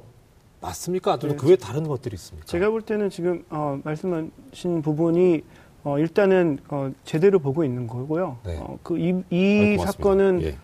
맞습니까? 0.61 1.15
아니면 1.15 1.37
네. 1.37 1.37
그외 1.37 1.57
다른 1.57 1.87
것들이 1.87 2.15
있습니까? 2.15 2.47
제가 2.47 2.71
볼 2.71 2.83
때는 2.83 3.11
지금 3.11 3.45
어, 3.51 3.81
말씀하신 3.83 4.83
부분이 4.83 5.43
어, 5.85 5.99
일단은 5.99 6.59
어, 6.69 6.93
제대로 7.05 7.39
보고 7.39 7.65
있는 7.65 7.87
거고요. 7.87 8.39
네. 8.45 8.59
어, 8.59 8.79
그이 8.83 9.23
이 9.31 9.77
사건은 9.79 10.43
예. 10.43 10.57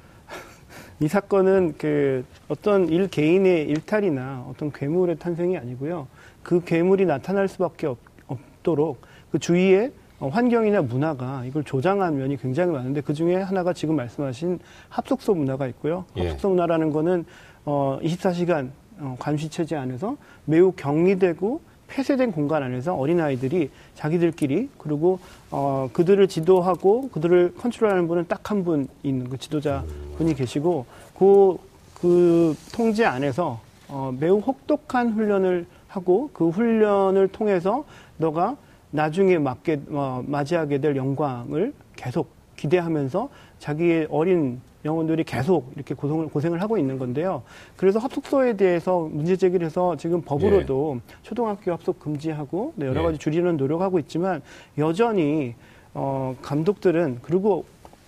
이 1.00 1.08
사건은 1.08 1.74
그 1.78 2.24
어떤 2.48 2.88
일 2.88 3.08
개인의 3.08 3.68
일탈이나 3.68 4.46
어떤 4.48 4.70
괴물의 4.72 5.18
탄생이 5.18 5.56
아니고요. 5.56 6.06
그 6.42 6.62
괴물이 6.64 7.06
나타날 7.06 7.48
수밖에 7.48 7.86
없, 7.86 7.98
없도록 8.26 9.00
그 9.32 9.38
주위에 9.38 9.86
어, 9.86 9.90
환경이나 10.20 10.82
문화가 10.82 11.44
이걸 11.44 11.62
조장한 11.64 12.16
면이 12.18 12.36
굉장히 12.38 12.72
많은데 12.72 13.00
그 13.00 13.14
중에 13.14 13.36
하나가 13.36 13.72
지금 13.72 13.94
말씀하신 13.96 14.58
합숙소 14.88 15.34
문화가 15.34 15.66
있고요. 15.68 16.04
예. 16.16 16.22
합숙소 16.22 16.48
문화라는 16.50 16.90
거는 16.92 17.24
어 17.64 17.98
24시간 18.02 18.70
어, 18.98 19.16
감시 19.18 19.48
체제 19.48 19.76
안에서 19.76 20.16
매우 20.44 20.72
격리되고 20.72 21.60
폐쇄된 21.86 22.32
공간 22.32 22.62
안에서 22.64 22.94
어린아이들이 22.96 23.70
자기들끼리 23.94 24.68
그리고 24.76 25.20
어 25.50 25.88
그들을 25.92 26.26
지도하고 26.28 27.08
그들을 27.10 27.54
컨트롤하는 27.56 28.08
분은 28.08 28.26
딱 28.28 28.50
한 28.50 28.64
분 28.64 28.88
있는 29.04 29.28
그 29.28 29.38
지도자 29.38 29.84
분이 30.16 30.34
계시고 30.34 30.84
그, 31.18 31.56
그 31.94 32.54
통제 32.74 33.04
안에서 33.04 33.60
어 33.88 34.12
매우 34.18 34.38
혹독한 34.40 35.12
훈련을 35.12 35.66
하고 35.86 36.28
그 36.32 36.48
훈련을 36.48 37.28
통해서 37.28 37.84
너가 38.18 38.56
나중에 38.90 39.38
맞게 39.38 39.82
어, 39.90 40.22
맞이하게 40.26 40.78
될 40.78 40.96
영광을 40.96 41.72
계속 41.96 42.30
기대하면서 42.56 43.28
자기의 43.58 44.08
어린 44.10 44.60
영혼들이 44.84 45.24
계속 45.24 45.72
이렇게 45.74 45.94
고생을, 45.94 46.28
고생을 46.28 46.62
하고 46.62 46.78
있는 46.78 46.98
건데요. 46.98 47.42
그래서 47.76 47.98
합숙소에 47.98 48.56
대해서 48.56 49.08
문제 49.10 49.36
제기를 49.36 49.66
해서 49.66 49.96
지금 49.96 50.22
법으로도 50.22 50.96
예. 50.98 51.14
초등학교 51.22 51.72
합숙 51.72 51.98
금지하고 51.98 52.72
네, 52.76 52.86
여러 52.86 53.00
예. 53.00 53.04
가지 53.04 53.18
줄이는 53.18 53.56
노력하고 53.56 53.98
있지만 53.98 54.40
여전히 54.78 55.54
어, 55.94 56.36
감독들은 56.42 57.18
그리고 57.22 57.64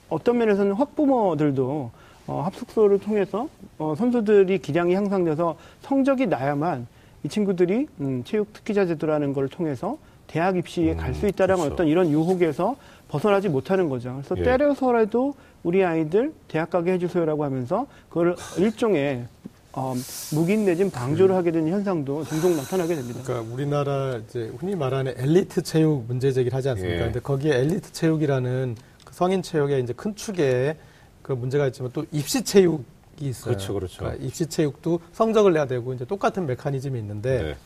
어떤 0.08 0.38
면에서는 0.38 0.72
학부모들도 0.74 1.90
어, 2.28 2.42
합숙소를 2.42 3.00
통해서 3.00 3.48
어, 3.78 3.94
선수들이 3.96 4.58
기량이 4.58 4.94
향상돼서 4.94 5.56
성적이 5.80 6.26
나야만 6.26 6.86
이 7.24 7.28
친구들이 7.28 7.88
음, 8.00 8.22
체육 8.24 8.52
특기자 8.52 8.86
제도라는 8.86 9.32
걸 9.32 9.48
통해서 9.48 9.98
대학 10.30 10.56
입시에 10.56 10.92
음, 10.92 10.96
갈수 10.96 11.26
있다라는 11.26 11.64
그렇죠. 11.64 11.74
어떤 11.74 11.88
이런 11.88 12.08
유혹에서 12.08 12.76
벗어나지 13.08 13.48
못하는 13.48 13.88
거죠. 13.88 14.12
그래서 14.14 14.36
예. 14.38 14.44
때려서라도 14.44 15.34
우리 15.64 15.84
아이들 15.84 16.32
대학 16.46 16.70
가게 16.70 16.92
해주세요라고 16.92 17.44
하면서 17.44 17.86
그걸 18.08 18.36
일종의 18.56 19.26
어, 19.72 19.94
묵인 20.32 20.64
내진 20.64 20.88
방조를 20.90 21.34
하게 21.34 21.50
되는 21.50 21.72
현상도 21.72 22.24
종종 22.24 22.56
나타나게 22.56 22.94
됩니다. 22.94 23.20
그러니까 23.24 23.52
우리나라 23.52 24.18
이제 24.18 24.52
흔히 24.58 24.76
말하는 24.76 25.14
엘리트 25.16 25.62
체육 25.62 26.04
문제 26.06 26.30
제기를 26.30 26.56
하지 26.56 26.68
않습니까? 26.70 27.00
예. 27.00 27.04
근데 27.06 27.18
거기에 27.18 27.56
엘리트 27.56 27.92
체육이라는 27.92 28.76
그 29.04 29.12
성인 29.12 29.42
체육의 29.42 29.82
이제 29.82 29.92
큰 29.92 30.14
축에 30.14 30.76
그 31.22 31.32
문제가 31.32 31.66
있지만 31.66 31.90
또 31.92 32.04
입시 32.12 32.44
체육이 32.44 32.84
있어요. 33.20 33.54
그렇죠, 33.54 33.74
그렇죠. 33.74 33.98
그러니까 33.98 34.24
입시 34.24 34.46
체육도 34.46 35.00
성적을 35.12 35.52
내야 35.52 35.66
되고 35.66 35.92
이제 35.92 36.04
똑같은 36.04 36.46
메커니즘이 36.46 36.98
있는데 37.00 37.42
네. 37.42 37.56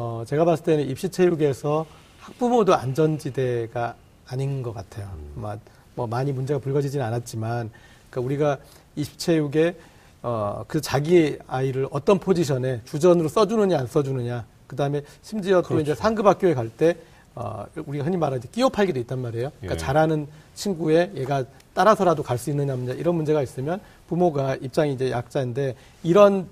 어, 0.00 0.22
제가 0.24 0.44
봤을 0.44 0.64
때는 0.64 0.88
입시 0.88 1.08
체육에서 1.08 1.84
학부모도 2.20 2.72
안전지대가 2.72 3.96
아닌 4.28 4.62
것 4.62 4.72
같아요. 4.72 5.10
음. 5.12 5.32
뭐, 5.34 5.58
뭐 5.96 6.06
많이 6.06 6.30
문제가 6.30 6.60
불거지진 6.60 7.02
않았지만, 7.02 7.68
그러니까 8.08 8.20
우리가 8.24 8.58
입시체육에 8.94 9.74
어, 10.22 10.64
그 10.68 10.80
자기 10.80 11.36
아이를 11.48 11.88
어떤 11.90 12.20
포지션에 12.20 12.82
주전으로 12.84 13.28
써주느냐 13.28 13.76
안 13.76 13.88
써주느냐, 13.88 14.46
그 14.68 14.76
다음에 14.76 15.02
심지어 15.22 15.62
그렇죠. 15.62 15.74
또 15.74 15.80
이제 15.80 15.94
상급 15.96 16.26
학교에 16.26 16.54
갈 16.54 16.68
때, 16.68 16.96
어, 17.34 17.66
우리가 17.84 18.04
흔히 18.04 18.16
말하는 18.16 18.40
끼어 18.52 18.68
팔기도 18.68 19.00
있단 19.00 19.18
말이에요. 19.18 19.50
그러니까 19.58 19.74
예. 19.74 19.78
잘하는 19.78 20.28
친구에 20.54 21.10
얘가 21.16 21.44
따라서라도 21.74 22.22
갈 22.22 22.38
수 22.38 22.50
있느냐 22.50 22.76
문제, 22.76 22.92
이런 22.92 23.16
문제가 23.16 23.42
있으면 23.42 23.80
부모가 24.06 24.54
입장이 24.54 24.92
이제 24.92 25.10
약자인데 25.10 25.74
이런 26.04 26.46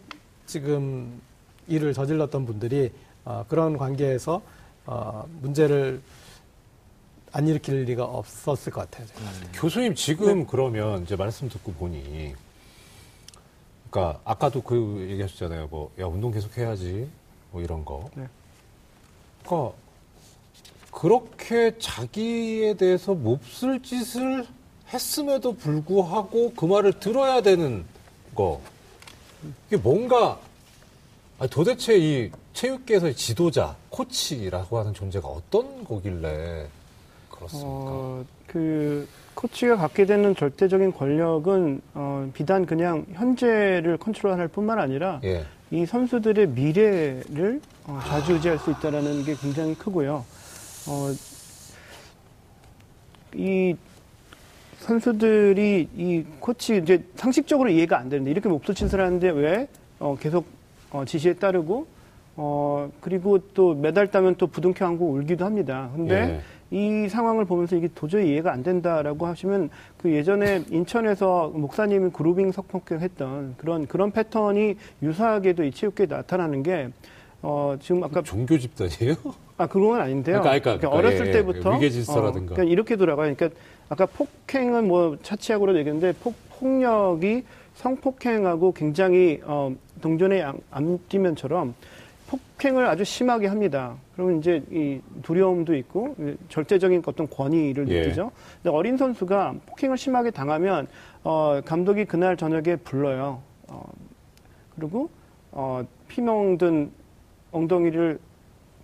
지금 0.46 1.20
일을 1.68 1.92
저질렀던 1.92 2.44
분들이 2.44 2.90
어, 3.26 3.44
그런 3.48 3.76
관계에서 3.76 4.40
어, 4.86 5.28
문제를 5.42 6.00
안 7.32 7.46
일으킬 7.48 7.82
리가 7.82 8.04
없었을 8.04 8.72
것 8.72 8.88
같아요. 8.88 9.08
음. 9.18 9.48
교수님 9.52 9.94
지금 9.96 10.38
네. 10.40 10.46
그러면 10.48 11.02
이제 11.02 11.16
말씀 11.16 11.48
듣고 11.48 11.72
보니, 11.72 12.34
그러니까 13.90 14.20
아까도 14.24 14.62
그 14.62 15.06
얘기하셨잖아요. 15.10 15.66
뭐, 15.66 15.90
야 15.98 16.06
운동 16.06 16.30
계속 16.30 16.56
해야지, 16.56 17.08
뭐 17.50 17.60
이런 17.60 17.84
거. 17.84 18.08
네. 18.14 18.28
그러니까 19.44 19.76
그렇게 20.92 21.76
자기에 21.78 22.74
대해서 22.74 23.12
몹쓸 23.12 23.82
짓을 23.82 24.46
했음에도 24.94 25.56
불구하고 25.56 26.54
그 26.54 26.64
말을 26.64 27.00
들어야 27.00 27.42
되는 27.42 27.84
거. 28.36 28.60
이게 29.66 29.76
뭔가 29.76 30.38
아니, 31.38 31.50
도대체 31.50 31.98
이 31.98 32.30
체육계에서의 32.56 33.14
지도자, 33.14 33.76
코치라고 33.90 34.78
하는 34.78 34.94
존재가 34.94 35.28
어떤 35.28 35.84
거길래 35.84 36.66
그렇습니까? 37.30 37.68
어, 37.68 38.24
그 38.46 39.06
코치가 39.34 39.76
갖게 39.76 40.06
되는 40.06 40.34
절대적인 40.34 40.92
권력은 40.92 41.82
어, 41.92 42.30
비단 42.32 42.64
그냥 42.64 43.04
현재를 43.12 43.98
컨트롤할 43.98 44.48
뿐만 44.48 44.78
아니라 44.78 45.20
예. 45.24 45.44
이 45.70 45.84
선수들의 45.84 46.48
미래를 46.48 47.60
어, 47.84 48.00
좌지우지할 48.06 48.58
수 48.58 48.70
있다라는 48.70 49.24
게 49.24 49.34
굉장히 49.34 49.74
크고요. 49.74 50.24
어, 50.88 51.12
이 53.34 53.76
선수들이 54.78 55.88
이 55.94 56.24
코치 56.40 56.78
이제 56.78 57.04
상식적으로 57.16 57.68
이해가 57.68 57.98
안 57.98 58.08
되는데 58.08 58.30
이렇게 58.30 58.48
목소 58.48 58.72
짓을 58.72 58.98
하는데 58.98 59.28
왜 59.28 59.68
어, 59.98 60.16
계속 60.18 60.46
어, 60.90 61.04
지시에 61.04 61.34
따르고 61.34 61.95
어, 62.36 62.90
그리고 63.00 63.38
또 63.54 63.74
매달 63.74 64.10
따면 64.10 64.34
또 64.36 64.46
부둥켜 64.46 64.86
안고 64.86 65.06
울기도 65.06 65.44
합니다. 65.44 65.90
근데 65.94 66.14
예. 66.14 66.40
이 66.70 67.08
상황을 67.08 67.44
보면서 67.44 67.76
이게 67.76 67.88
도저히 67.94 68.32
이해가 68.32 68.52
안 68.52 68.62
된다라고 68.62 69.26
하시면 69.26 69.70
그 69.96 70.12
예전에 70.12 70.64
인천에서 70.70 71.52
목사님이 71.54 72.10
그루빙 72.10 72.52
성폭행 72.52 73.00
했던 73.00 73.54
그런, 73.56 73.86
그런 73.86 74.10
패턴이 74.10 74.76
유사하게도 75.02 75.64
이 75.64 75.70
체육계에 75.70 76.06
나타나는 76.06 76.62
게 76.62 76.88
어, 77.42 77.76
지금 77.80 78.02
아까. 78.02 78.22
종교 78.22 78.58
집단이에요? 78.58 79.14
아, 79.56 79.66
그런 79.66 79.88
건 79.88 80.00
아닌데요. 80.00 80.40
그러니까, 80.40 80.60
그러니까, 80.60 80.88
그러니까 80.88 80.90
어렸을 80.90 81.28
예, 81.28 81.32
때부터. 81.32 81.74
위계 81.74 81.90
질서라든가. 81.90 82.52
어, 82.52 82.54
그러니까 82.56 82.64
이렇게 82.64 82.96
돌아가요. 82.96 83.32
그러니까 83.34 83.58
아까 83.88 84.06
폭행은 84.06 84.88
뭐 84.88 85.16
차치하고로 85.22 85.78
얘기했는데 85.78 86.18
폭, 86.20 86.34
폭력이 86.58 87.44
성폭행하고 87.74 88.72
굉장히 88.72 89.40
어, 89.44 89.72
동전의 90.00 90.44
앞뒤면처럼 90.70 91.74
폭행을 92.56 92.86
아주 92.86 93.04
심하게 93.04 93.46
합니다. 93.48 93.96
그러면 94.14 94.38
이제 94.38 94.62
이 94.70 95.00
두려움도 95.22 95.76
있고 95.76 96.16
절대적인 96.48 97.02
어떤 97.04 97.28
권위를 97.28 97.86
예. 97.88 98.00
느끼죠. 98.00 98.32
근데 98.62 98.74
어린 98.74 98.96
선수가 98.96 99.54
폭행을 99.66 99.98
심하게 99.98 100.30
당하면 100.30 100.88
어, 101.22 101.60
감독이 101.64 102.06
그날 102.06 102.36
저녁에 102.36 102.76
불러요. 102.76 103.42
어, 103.68 103.82
그리고 104.74 105.10
어, 105.52 105.86
피멍든 106.08 106.90
엉덩이를 107.52 108.18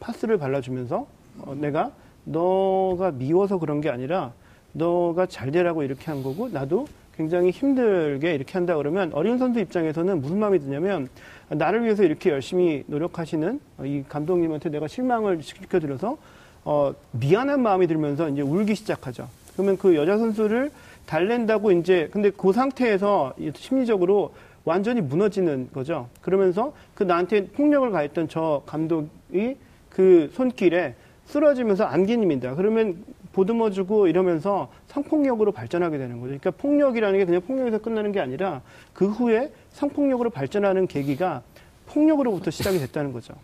파스를 0.00 0.36
발라주면서 0.36 1.06
어, 1.38 1.54
내가 1.54 1.92
너가 2.24 3.10
미워서 3.10 3.58
그런 3.58 3.80
게 3.80 3.88
아니라 3.88 4.32
너가 4.72 5.26
잘 5.26 5.50
되라고 5.50 5.82
이렇게 5.82 6.10
한 6.10 6.22
거고 6.22 6.48
나도 6.48 6.86
굉장히 7.16 7.50
힘들게 7.50 8.34
이렇게 8.34 8.52
한다 8.52 8.76
그러면 8.76 9.12
어린 9.12 9.38
선수 9.38 9.60
입장에서는 9.60 10.20
무슨 10.20 10.38
마음이 10.38 10.58
드냐면 10.58 11.08
나를 11.54 11.84
위해서 11.84 12.02
이렇게 12.02 12.30
열심히 12.30 12.84
노력하시는 12.86 13.60
이 13.84 14.04
감독님한테 14.08 14.70
내가 14.70 14.88
실망을 14.88 15.42
시켜드려서 15.42 16.16
어, 16.64 16.94
미안한 17.12 17.62
마음이 17.62 17.86
들면서 17.86 18.28
이제 18.28 18.42
울기 18.42 18.74
시작하죠. 18.74 19.28
그러면 19.54 19.76
그 19.76 19.94
여자 19.94 20.16
선수를 20.16 20.70
달랜다고 21.06 21.72
이제 21.72 22.08
근데 22.12 22.30
그 22.30 22.52
상태에서 22.52 23.34
심리적으로 23.54 24.32
완전히 24.64 25.00
무너지는 25.00 25.68
거죠. 25.72 26.08
그러면서 26.20 26.72
그 26.94 27.02
나한테 27.02 27.48
폭력을 27.48 27.90
가했던 27.90 28.28
저 28.28 28.62
감독이 28.64 29.56
그 29.90 30.30
손길에 30.34 30.94
쓰러지면서 31.26 31.84
안기님입니다. 31.84 32.54
그러면 32.54 33.04
보듬어주고 33.32 34.06
이러면서 34.06 34.70
성폭력으로 34.88 35.52
발전하게 35.52 35.98
되는 35.98 36.16
거죠. 36.16 36.38
그러니까 36.38 36.50
폭력이라는 36.50 37.18
게 37.18 37.24
그냥 37.24 37.40
폭력에서 37.42 37.78
끝나는 37.78 38.12
게 38.12 38.20
아니라 38.20 38.62
그 38.92 39.08
후에 39.08 39.52
성폭력으로 39.72 40.30
발전하는 40.30 40.86
계기가 40.86 41.42
폭력으로부터 41.86 42.50
시작이 42.50 42.78
됐다는 42.78 43.12
거죠. 43.12 43.34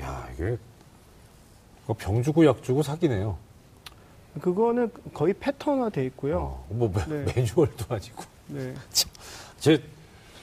야 0.00 0.28
이게 0.34 0.56
병 1.98 2.22
주고 2.22 2.44
약 2.46 2.62
주고 2.62 2.82
사기네요. 2.82 3.38
그거는 4.40 4.90
거의 5.14 5.32
패턴화 5.34 5.88
돼 5.90 6.04
있고요. 6.06 6.38
어, 6.38 6.66
뭐 6.68 6.92
네. 7.08 7.24
매뉴얼도 7.34 7.86
아니고. 7.88 8.24
네. 8.48 8.74
제 9.58 9.82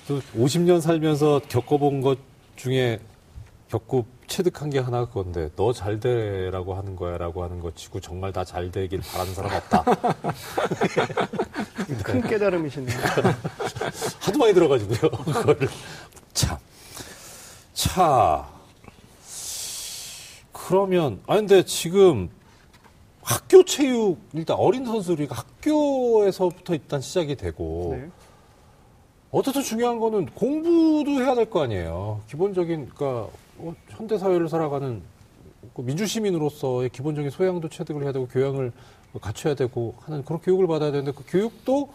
50년 0.07 0.81
살면서 0.81 1.41
겪어본 1.47 2.01
것 2.01 2.17
중에 2.55 2.99
겪고 3.69 4.05
체득한 4.33 4.71
게 4.71 4.79
하나 4.79 5.05
그건데 5.05 5.51
너 5.55 5.71
잘 5.73 5.99
되라고 5.99 6.73
하는 6.73 6.95
거야 6.95 7.17
라고 7.19 7.43
하는 7.43 7.59
거 7.59 7.71
치고 7.73 7.99
정말 7.99 8.33
다 8.33 8.43
잘 8.43 8.71
되길 8.71 9.01
바라는 9.01 9.33
사람 9.35 9.51
없다. 9.53 9.83
큰 12.03 12.21
깨달음이시네요. 12.21 12.97
하도 14.21 14.39
많이 14.39 14.53
들어가지고요. 14.55 15.11
그거를 15.11 15.67
참. 16.33 16.57
차. 17.73 18.47
그러면 20.51 21.19
아 21.27 21.35
근데 21.35 21.63
지금 21.63 22.29
학교 23.21 23.63
체육 23.63 24.17
일단 24.33 24.57
어린 24.57 24.83
선수들이 24.85 25.27
학교에서부터 25.29 26.73
일단 26.73 27.01
시작이 27.01 27.35
되고 27.35 27.97
네. 27.99 28.09
어쨌든 29.31 29.61
중요한 29.61 29.99
거는 29.99 30.25
공부도 30.27 31.11
해야 31.23 31.35
될 31.35 31.49
거 31.49 31.63
아니에요. 31.63 32.21
기본적인 32.29 32.89
그러니까 32.95 33.27
어, 33.57 33.75
현대 33.89 34.17
사회를 34.17 34.49
살아가는 34.49 35.01
그 35.73 35.81
민주 35.81 36.05
시민으로서의 36.05 36.89
기본적인 36.89 37.29
소양도 37.29 37.69
체득을 37.69 38.03
해야 38.03 38.11
되고 38.11 38.27
교양을 38.27 38.71
갖춰야 39.21 39.55
되고 39.55 39.95
하는 40.01 40.25
그런 40.25 40.39
교육을 40.41 40.67
받아야 40.67 40.91
되는데 40.91 41.11
그 41.11 41.23
교육도 41.27 41.89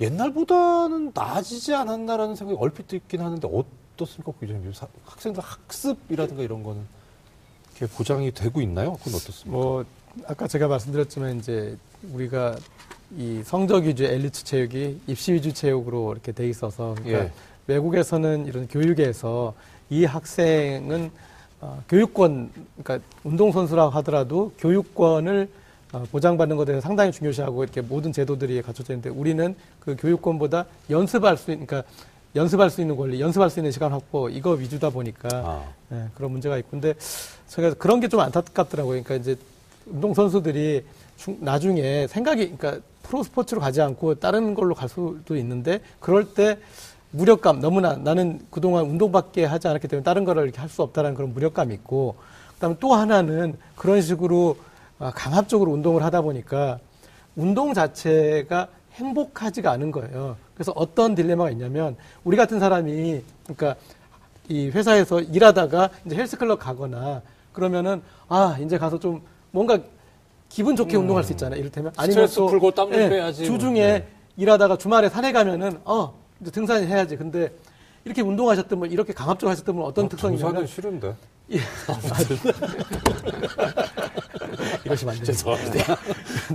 옛날보다는 0.00 1.12
나아지지 1.14 1.74
않았나라는 1.74 2.36
생각이 2.36 2.58
얼핏 2.60 2.88
들긴 2.88 3.20
하는데 3.20 3.48
어떻습니까? 3.48 4.32
학생들 5.04 5.42
학습이라든가 5.42 6.42
이런 6.42 6.62
거는 6.62 6.82
이렇게 7.76 7.94
보장이 7.94 8.30
되고 8.32 8.60
있나요? 8.60 8.94
그건 8.94 9.14
어떻습니까? 9.14 9.50
뭐 9.50 9.84
아까 10.26 10.46
제가 10.46 10.68
말씀드렸지만 10.68 11.38
이제 11.38 11.76
우리가 12.12 12.56
이 13.16 13.42
성적 13.44 13.84
위주 13.84 14.04
엘리트 14.04 14.44
체육이 14.44 15.00
입시 15.06 15.32
위주 15.32 15.52
체육으로 15.52 16.12
이렇게 16.12 16.32
돼 16.32 16.48
있어서 16.48 16.94
그러니까 16.96 17.24
예. 17.24 17.32
외국에서는 17.74 18.46
이런 18.46 18.66
교육에서 18.66 19.54
이 19.90 20.04
학생은 20.04 21.10
어, 21.60 21.82
교육권, 21.88 22.50
그러니까 22.82 23.06
운동선수라고 23.22 23.90
하더라도 23.98 24.52
교육권을 24.58 25.48
어, 25.92 26.04
보장받는 26.10 26.56
것에 26.56 26.66
대해서 26.66 26.86
상당히 26.86 27.12
중요시하고 27.12 27.62
이렇게 27.64 27.80
모든 27.80 28.12
제도들이 28.12 28.62
갖춰져 28.62 28.94
있는데 28.94 29.10
우리는 29.10 29.54
그 29.78 29.96
교육권보다 29.98 30.66
연습할 30.88 31.36
수, 31.36 31.46
그러니까 31.46 31.82
연습할 32.34 32.70
수 32.70 32.80
있는 32.80 32.96
권리, 32.96 33.20
연습할 33.20 33.50
수 33.50 33.58
있는 33.58 33.72
시간 33.72 33.92
확보 33.92 34.28
이거 34.28 34.52
위주다 34.52 34.90
보니까 34.90 35.28
아. 35.32 35.64
네, 35.88 36.06
그런 36.14 36.30
문제가 36.30 36.56
있고 36.58 36.70
근데 36.70 36.94
제가 37.48 37.74
그런 37.74 38.00
게 38.00 38.08
좀 38.08 38.20
안타깝더라고요. 38.20 39.02
그러니까 39.02 39.16
이제 39.16 39.36
운동 39.86 40.14
선수들이 40.14 40.84
나중에 41.40 42.06
생각이 42.06 42.56
그러니까 42.56 42.80
프로 43.02 43.22
스포츠로 43.24 43.60
가지 43.60 43.80
않고 43.82 44.14
다른 44.14 44.54
걸로 44.54 44.74
갈 44.74 44.88
수도 44.88 45.36
있는데 45.36 45.80
그럴 45.98 46.32
때 46.34 46.58
무력감 47.12 47.60
너무나 47.60 47.94
나는 47.96 48.40
그동안 48.50 48.84
운동밖에 48.84 49.44
하지 49.44 49.68
않았기 49.68 49.88
때문에 49.88 50.04
다른 50.04 50.24
거를 50.24 50.44
이렇게 50.44 50.60
할 50.60 50.68
수 50.68 50.82
없다는 50.82 51.14
그런 51.14 51.34
무력감이 51.34 51.74
있고 51.74 52.14
그다음에 52.54 52.76
또 52.78 52.94
하나는 52.94 53.56
그런 53.74 54.00
식으로 54.00 54.56
아, 54.98 55.10
강압적으로 55.14 55.72
운동을 55.72 56.02
하다 56.04 56.20
보니까 56.22 56.78
운동 57.34 57.74
자체가 57.74 58.68
행복하지가 58.94 59.70
않은 59.72 59.90
거예요. 59.92 60.36
그래서 60.54 60.72
어떤 60.76 61.14
딜레마가 61.14 61.50
있냐면 61.50 61.96
우리 62.22 62.36
같은 62.36 62.60
사람이 62.60 63.22
그러니까 63.44 63.74
이 64.48 64.68
회사에서 64.68 65.20
일하다가 65.20 65.90
이제 66.04 66.16
헬스클럽 66.16 66.58
가거나 66.58 67.22
그러면은 67.52 68.02
아 68.28 68.56
이제 68.60 68.78
가서 68.78 68.98
좀 69.00 69.22
뭔가 69.50 69.78
기분 70.48 70.76
좋게 70.76 70.96
음. 70.96 71.02
운동할 71.02 71.24
수 71.24 71.32
있잖아요. 71.32 71.58
이를테면 71.58 71.92
아니면 71.96 72.28
또 72.34 72.46
풀고 72.46 72.72
땀좀 72.72 73.00
예, 73.00 73.08
빼야지. 73.08 73.44
주중에 73.46 73.80
네. 73.80 74.08
일하다가 74.36 74.76
주말에 74.76 75.08
산에 75.08 75.32
가면은 75.32 75.80
어 75.84 76.19
이제 76.40 76.50
등산 76.50 76.86
해야지. 76.86 77.16
근데 77.16 77.52
이렇게 78.04 78.22
운동하셨던 78.22 78.90
이렇게 78.90 79.12
강압적으로 79.12 79.50
하셨던 79.50 79.78
어떤 79.82 80.06
어, 80.06 80.08
특성이냐면 80.08 80.46
등산은 80.52 80.66
싫은데. 80.66 81.14
예. 81.52 81.58
이러시면 84.84 85.16
안. 85.16 85.24
죄송합니다. 85.24 85.96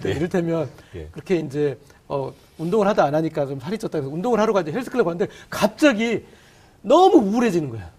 네. 0.01 0.11
이를테면 0.11 0.69
예. 0.95 1.07
그렇게 1.11 1.37
이제 1.37 1.77
어, 2.07 2.33
운동을 2.57 2.87
하다 2.87 3.03
안 3.03 3.15
하니까 3.15 3.45
좀 3.45 3.59
살이 3.59 3.77
쪘다 3.77 3.91
그래서 3.91 4.09
운동을 4.09 4.39
하러 4.39 4.53
가지 4.53 4.71
헬스클럽 4.71 5.05
갔는데 5.05 5.31
갑자기 5.49 6.25
너무 6.81 7.17
우울해지는 7.17 7.69
거야. 7.69 7.91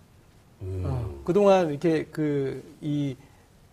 음. 0.62 0.82
어, 0.86 1.20
그동안 1.24 1.70
이렇게 1.70 2.04
그, 2.06 2.62
이, 2.80 3.14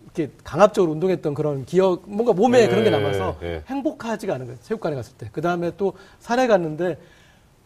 이렇게 0.04 0.32
강압적으로 0.44 0.92
운동했던 0.92 1.34
그런 1.34 1.66
기억, 1.66 2.04
뭔가 2.08 2.34
몸에 2.34 2.62
네, 2.62 2.68
그런 2.68 2.84
게 2.84 2.90
남아서 2.90 3.38
네. 3.40 3.64
행복하지가 3.68 4.34
않은 4.36 4.48
거예요. 4.48 4.60
체육관에 4.62 4.96
갔을 4.96 5.14
때. 5.18 5.30
그 5.32 5.42
다음에 5.42 5.72
또 5.78 5.94
산에 6.20 6.48
갔는데 6.48 6.98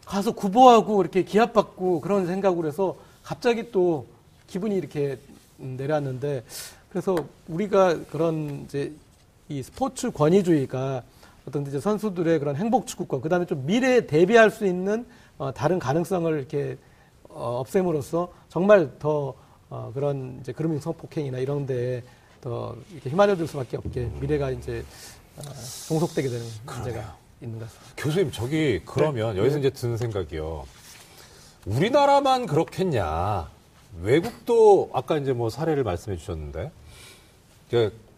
가서 0.08 0.32
구보하고 0.32 1.02
이렇게 1.02 1.22
기합받고 1.22 2.00
그런 2.00 2.26
생각으로 2.26 2.66
해서 2.66 2.96
갑자기 3.22 3.70
또 3.70 4.06
기분이 4.46 4.74
이렇게 4.74 5.18
내려왔는데 5.58 6.44
그래서 6.88 7.16
우리가 7.46 8.04
그런 8.06 8.64
이제 8.64 8.92
이 9.50 9.62
스포츠 9.62 10.10
권위주의가 10.10 11.02
어떤 11.46 11.66
이제 11.66 11.78
선수들의 11.78 12.38
그런 12.38 12.56
행복 12.56 12.86
추구권, 12.86 13.20
그 13.20 13.28
다음에 13.28 13.46
좀 13.46 13.64
미래에 13.66 14.06
대비할 14.06 14.50
수 14.50 14.66
있는 14.66 15.06
어, 15.36 15.52
다른 15.52 15.78
가능성을 15.78 16.38
이렇게 16.38 16.78
어, 17.28 17.60
없앰으로써 17.60 18.32
정말 18.48 18.90
더 18.98 19.34
어, 19.70 19.90
그런 19.94 20.38
이제 20.40 20.52
그루밍 20.52 20.80
성폭행이나 20.80 21.38
이런 21.38 21.66
데에 21.66 22.02
더 22.40 22.74
이렇게 22.92 23.10
휘말려들 23.10 23.46
수밖에 23.46 23.76
없게 23.76 24.10
미래가 24.20 24.50
이제 24.50 24.84
어, 25.36 25.42
종속되게 25.88 26.28
되는 26.28 26.46
문제가 26.64 27.16
있는 27.40 27.58
것 27.58 27.66
같습니다. 27.66 27.92
교수님, 27.96 28.32
저기 28.32 28.80
그러면 28.84 29.34
네. 29.34 29.40
여기서 29.40 29.56
네. 29.56 29.60
이제 29.60 29.70
드는 29.70 29.96
생각이요. 29.96 30.66
우리나라만 31.66 32.46
그렇겠냐. 32.46 33.48
외국도 34.02 34.90
아까 34.92 35.16
이제 35.16 35.32
뭐 35.32 35.50
사례를 35.50 35.82
말씀해 35.84 36.16
주셨는데 36.16 36.70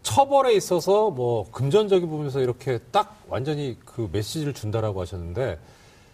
처벌에 0.03 0.53
있어서 0.53 1.09
뭐 1.09 1.49
금전적인 1.51 2.09
부분에서 2.09 2.41
이렇게 2.41 2.79
딱 2.91 3.17
완전히 3.27 3.77
그 3.85 4.09
메시지를 4.11 4.53
준다라고 4.53 5.01
하셨는데 5.01 5.59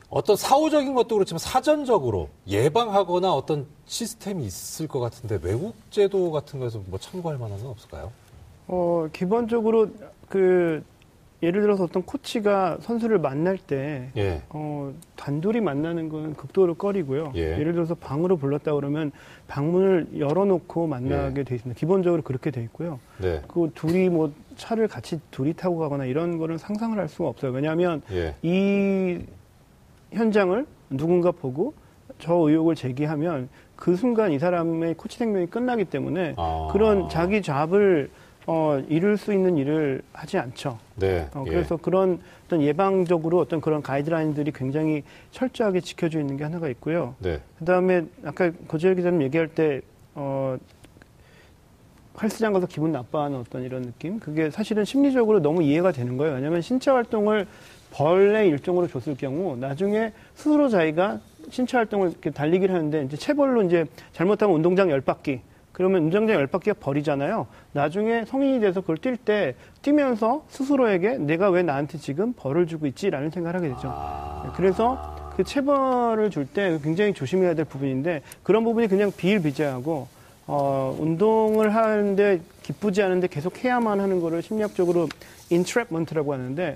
어떤 0.10 0.36
사후적인 0.36 0.94
것도 0.94 1.16
그렇지만 1.16 1.40
사전적으로 1.40 2.30
예방하거나 2.48 3.34
어떤 3.34 3.68
시스템이 3.88 4.46
있을 4.46 4.88
것 4.88 5.00
같은데 5.00 5.38
외국 5.42 5.76
제도 5.92 6.32
같은 6.32 6.60
거에서 6.60 6.82
뭐 6.86 6.98
참고할 6.98 7.38
만한 7.38 7.60
건 7.60 7.72
없을까요? 7.72 8.12
어, 8.68 9.08
기본적으로 9.12 9.90
그 10.30 10.84
예를 11.44 11.62
들어서 11.62 11.84
어떤 11.84 12.02
코치가 12.04 12.78
선수를 12.82 13.20
만날 13.20 13.58
때 13.58 14.10
예. 14.18 14.42
어, 14.50 14.92
단둘이 15.16 15.62
만나는 15.62 16.10
거는 16.10 16.34
극도로 16.34 16.76
꺼리고요. 16.76 17.32
예. 17.36 17.56
를 17.58 17.74
들어서 17.74 17.94
방으로 17.94 18.38
불렀다 18.38 18.74
그러면 18.74 19.12
방문을 19.48 20.08
열어놓고 20.18 20.88
만나게 20.88 21.42
예. 21.42 21.44
돼 21.44 21.56
있습니다. 21.56 21.78
기본적으로 21.78 22.24
그렇게 22.24 22.50
돼 22.50 22.62
있고요. 22.64 23.00
네. 23.22 23.42
그 23.48 23.72
둘이 23.76 24.10
뭐 24.10 24.32
차를 24.56 24.88
같이 24.88 25.20
둘이 25.30 25.54
타고 25.54 25.78
가거나 25.78 26.06
이런 26.06 26.40
거는 26.40 26.58
상상을 26.58 26.98
할 26.98 27.08
수가 27.08 27.30
없어요. 27.30 27.52
왜냐하면 27.52 28.02
예. 28.12 28.36
이 28.42 29.20
현장을 30.12 30.66
누군가 30.90 31.32
보고 31.32 31.76
저 32.18 32.34
의혹을 32.34 32.74
제기하면 32.74 33.50
그 33.76 33.96
순간 33.96 34.32
이 34.32 34.40
사람의 34.40 34.96
코치 34.96 35.20
생명이 35.20 35.48
끝나기 35.48 35.86
때문에 35.86 36.34
아. 36.36 36.70
그런 36.72 37.10
자기 37.10 37.44
잡을 37.44 38.10
어, 38.48 38.82
이룰 38.88 39.18
수 39.18 39.34
있는 39.34 39.58
일을 39.58 40.02
하지 40.14 40.38
않죠. 40.38 40.80
네. 40.96 41.28
어, 41.34 41.44
그래서 41.44 41.76
예. 41.76 41.82
그런 41.82 42.20
어떤 42.46 42.62
예방적으로 42.62 43.40
어떤 43.40 43.60
그런 43.60 43.82
가이드라인들이 43.82 44.54
굉장히 44.54 45.04
철저하게 45.32 45.82
지켜져 45.82 46.22
있는 46.22 46.38
게 46.38 46.46
하나가 46.46 46.70
있고요. 46.70 47.16
네. 47.20 47.42
그 47.60 47.66
다음에 47.66 48.06
아까 48.24 48.50
고재열 48.68 48.96
기자님 48.96 49.22
얘기할 49.24 49.50
때, 49.50 49.82
어, 50.16 50.58
헬스장 52.22 52.54
가서 52.54 52.68
기분 52.68 52.94
나빠하는 52.94 53.38
어떤 53.38 53.64
이런 53.64 53.84
느낌? 53.84 54.20
그게 54.20 54.50
사실은 54.50 54.86
심리적으로 54.86 55.42
너무 55.42 55.62
이해가 55.62 55.92
되는 55.92 56.16
거예요. 56.18 56.36
왜냐하면 56.36 56.62
신체 56.62 56.90
활동을 56.90 57.46
벌레 57.92 58.48
일종으로 58.48 58.88
줬을 58.88 59.16
경우 59.16 59.58
나중에 59.58 60.14
스스로 60.36 60.70
자기가 60.70 61.20
신체 61.50 61.78
활동을 61.78 62.12
이렇게 62.12 62.32
달리기를 62.32 62.74
하는데 62.74 63.04
이제 63.04 63.18
체벌로 63.18 63.64
이제 63.64 63.86
잘못하면 64.14 64.56
운동장 64.56 64.90
열 64.90 65.02
바퀴 65.02 65.42
그러면 65.78 66.06
운동장 66.06 66.34
열 66.34 66.50
바퀴가 66.50 66.78
벌이잖아요. 66.80 67.46
나중에 67.74 68.26
성인이 68.26 68.62
돼서 68.62 68.82
그걸 68.82 68.98
뛸 68.98 69.16
때 69.16 69.54
뛰면서 69.84 70.44
스스로에게 70.50 71.20
내가 71.20 71.52
왜 71.52 71.62
나한테 71.62 72.00
지금 72.00 72.34
벌을 72.34 72.66
주고 72.66 72.88
있지라는 72.88 73.30
생각을 73.30 73.56
하게 73.60 73.68
되죠. 73.76 73.92
아... 73.94 74.54
그래서 74.56 75.16
그 75.38 75.44
체벌을 75.44 76.32
줄 76.32 76.48
때 76.48 76.80
굉장히 76.82 77.14
조심해야 77.14 77.54
될 77.54 77.66
부분인데 77.66 78.24
그런 78.42 78.64
부분이 78.64 78.88
그냥 78.88 79.12
비일비재하고 79.16 80.08
어, 80.48 80.98
운동을 81.00 81.76
하는데 81.76 82.42
기쁘지 82.64 83.04
않은데 83.04 83.28
계속 83.28 83.64
해야만 83.64 84.00
하는 84.00 84.20
거를 84.20 84.42
심리학적으로 84.42 85.08
entrapment라고 85.52 86.32
하는데 86.32 86.76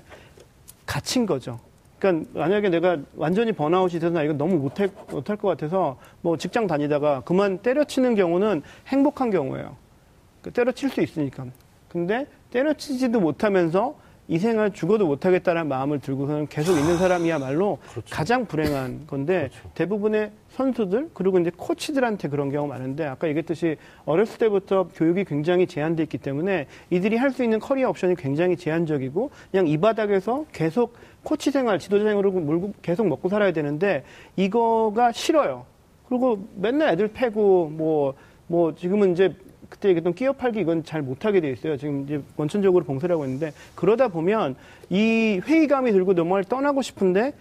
갇힌 0.86 1.26
거죠. 1.26 1.58
그러니까 2.02 2.30
만약에 2.34 2.68
내가 2.68 2.98
완전히 3.14 3.52
번아웃이 3.52 4.00
돼서 4.00 4.10
나 4.10 4.24
이거 4.24 4.32
너무 4.32 4.56
못할, 4.56 4.90
못할 5.08 5.36
것 5.36 5.46
같아서 5.46 5.96
뭐 6.20 6.36
직장 6.36 6.66
다니다가 6.66 7.20
그만 7.20 7.58
때려치는 7.58 8.16
경우는 8.16 8.62
행복한 8.88 9.30
경우예요. 9.30 9.76
그 10.42 10.50
때려칠 10.50 10.90
수 10.90 11.00
있으니까. 11.00 11.46
근데 11.88 12.26
때려치지도 12.50 13.20
못하면서 13.20 13.94
이 14.32 14.38
생활 14.38 14.72
죽어도 14.72 15.06
못하겠다는 15.06 15.68
마음을 15.68 15.98
들고서는 16.00 16.46
계속 16.46 16.78
있는 16.78 16.96
사람이야말로 16.96 17.76
그렇죠. 17.90 18.08
가장 18.08 18.46
불행한 18.46 19.06
건데 19.06 19.50
그렇죠. 19.50 19.70
대부분의 19.74 20.30
선수들 20.48 21.10
그리고 21.12 21.38
이제 21.38 21.50
코치들한테 21.54 22.28
그런 22.28 22.50
경우 22.50 22.66
많은데 22.66 23.04
아까 23.04 23.28
얘기했듯이 23.28 23.76
어렸을 24.06 24.38
때부터 24.38 24.88
교육이 24.94 25.26
굉장히 25.26 25.66
제한돼 25.66 26.04
있기 26.04 26.16
때문에 26.16 26.66
이들이 26.88 27.18
할 27.18 27.32
수 27.32 27.44
있는 27.44 27.58
커리어 27.60 27.90
옵션이 27.90 28.14
굉장히 28.16 28.56
제한적이고 28.56 29.30
그냥 29.50 29.66
이 29.66 29.76
바닥에서 29.78 30.46
계속 30.52 30.94
코치 31.24 31.50
생활, 31.50 31.78
지도자 31.78 32.04
생활을 32.04 32.30
물고 32.30 32.72
계속 32.80 33.06
먹고 33.08 33.28
살아야 33.28 33.52
되는데 33.52 34.02
이거가 34.36 35.12
싫어요. 35.12 35.66
그리고 36.08 36.46
맨날 36.56 36.90
애들 36.94 37.08
패고 37.08 37.68
뭐뭐 37.68 38.14
뭐 38.46 38.74
지금은 38.74 39.12
이제 39.12 39.34
그때 39.72 39.88
얘기했던 39.88 40.12
끼어 40.12 40.34
팔기 40.34 40.60
이건 40.60 40.84
잘 40.84 41.00
못하게 41.00 41.40
돼 41.40 41.50
있어요. 41.50 41.78
지금 41.78 42.04
이제 42.04 42.20
원천적으로 42.36 42.84
봉쇄라고 42.84 43.24
했는데 43.24 43.54
그러다 43.74 44.08
보면 44.08 44.54
이 44.90 45.40
회의감이 45.42 45.92
들고 45.92 46.14
너무 46.14 46.42
떠나고 46.44 46.82
싶은데 46.82 47.32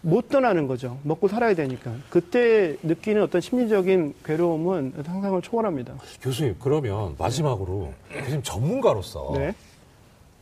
못 0.00 0.30
떠나는 0.30 0.66
거죠. 0.66 0.98
먹고 1.02 1.28
살아야 1.28 1.54
되니까. 1.54 1.92
그때 2.08 2.76
느끼는 2.82 3.22
어떤 3.22 3.42
심리적인 3.42 4.14
괴로움은 4.24 4.94
상상을 5.04 5.42
초월합니다. 5.42 5.96
교수님, 6.22 6.56
그러면 6.58 7.14
마지막으로 7.18 7.92
교수님 8.10 8.42
전문가로서 8.42 9.34
네. 9.36 9.52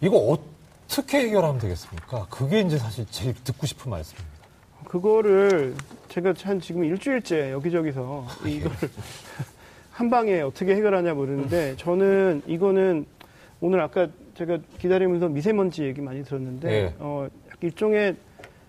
이거 0.00 0.18
어떻게 0.18 1.22
해결하면 1.22 1.58
되겠습니까? 1.58 2.28
그게 2.30 2.60
이제 2.60 2.78
사실 2.78 3.04
제일 3.10 3.34
듣고 3.42 3.66
싶은 3.66 3.90
말씀입니다. 3.90 4.38
그거를 4.84 5.74
제가 6.08 6.32
한 6.44 6.60
지금 6.60 6.84
일주일째 6.84 7.50
여기저기서 7.50 8.24
이걸 8.46 8.70
한 9.98 10.10
방에 10.10 10.40
어떻게 10.42 10.76
해결하냐 10.76 11.14
모르는데 11.14 11.74
저는 11.74 12.42
이거는 12.46 13.04
오늘 13.60 13.80
아까 13.80 14.06
제가 14.34 14.58
기다리면서 14.78 15.28
미세먼지 15.28 15.82
얘기 15.82 16.00
많이 16.00 16.22
들었는데 16.22 16.68
네. 16.68 16.94
어, 17.00 17.26
일종의 17.60 18.14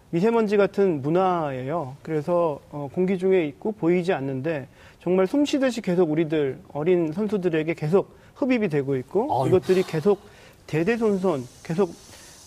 미세먼지 0.10 0.58
같은 0.58 1.04
문화예요. 1.04 1.98
그래서 2.02 2.60
어, 2.72 2.90
공기 2.92 3.20
중에 3.20 3.46
있고 3.46 3.74
보이지 3.74 4.12
않는데 4.12 4.68
정말 5.04 5.28
숨 5.28 5.46
쉬듯이 5.46 5.82
계속 5.82 6.10
우리들 6.10 6.58
어린 6.74 7.12
선수들에게 7.12 7.76
계속 7.76 8.18
흡입이 8.34 8.68
되고 8.68 8.96
있고 8.96 9.44
아유. 9.44 9.50
이것들이 9.50 9.84
계속 9.84 10.22
대대손손 10.66 11.44
계속 11.64 11.92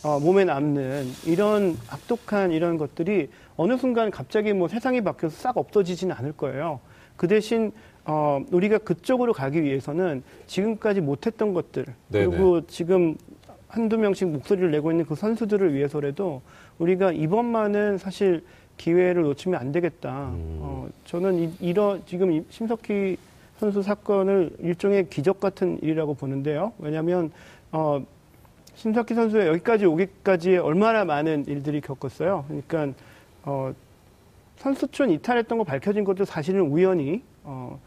어, 0.02 0.18
몸에 0.18 0.44
남는 0.44 1.06
이런 1.24 1.76
악독한 1.88 2.50
이런 2.50 2.78
것들이 2.78 3.30
어느 3.54 3.76
순간 3.76 4.10
갑자기 4.10 4.52
뭐 4.52 4.66
세상이 4.66 5.02
바뀌어서 5.02 5.36
싹 5.36 5.56
없어지지는 5.56 6.16
않을 6.16 6.32
거예요. 6.32 6.80
그 7.16 7.28
대신 7.28 7.70
어, 8.04 8.40
우리가 8.50 8.78
그쪽으로 8.78 9.32
가기 9.32 9.62
위해서는 9.62 10.22
지금까지 10.46 11.00
못했던 11.00 11.54
것들 11.54 11.86
네네. 12.08 12.26
그리고 12.26 12.66
지금 12.66 13.16
한두 13.68 13.96
명씩 13.96 14.28
목소리를 14.28 14.70
내고 14.70 14.90
있는 14.90 15.06
그 15.06 15.14
선수들을 15.14 15.72
위해서라도 15.74 16.42
우리가 16.78 17.12
이번만은 17.12 17.98
사실 17.98 18.44
기회를 18.76 19.22
놓치면 19.22 19.58
안 19.60 19.72
되겠다. 19.72 20.30
음. 20.30 20.58
어, 20.60 20.88
저는 21.04 21.38
이, 21.38 21.52
이런 21.60 22.02
지금 22.06 22.44
심석희 22.50 23.16
선수 23.58 23.82
사건을 23.82 24.50
일종의 24.58 25.08
기적 25.08 25.38
같은 25.38 25.78
일이라고 25.82 26.14
보는데요. 26.14 26.72
왜냐하면 26.78 27.30
어, 27.70 28.04
심석희 28.74 29.14
선수가 29.14 29.46
여기까지 29.46 29.86
오기까지에 29.86 30.58
얼마나 30.58 31.04
많은 31.04 31.44
일들이 31.46 31.80
겪었어요. 31.80 32.44
그러니까 32.48 32.98
어, 33.44 33.72
선수촌 34.56 35.10
이탈했던 35.10 35.58
거 35.58 35.64
밝혀진 35.64 36.04
것도 36.04 36.24
사실은 36.24 36.62
우연히 36.62 37.22
어, 37.44 37.78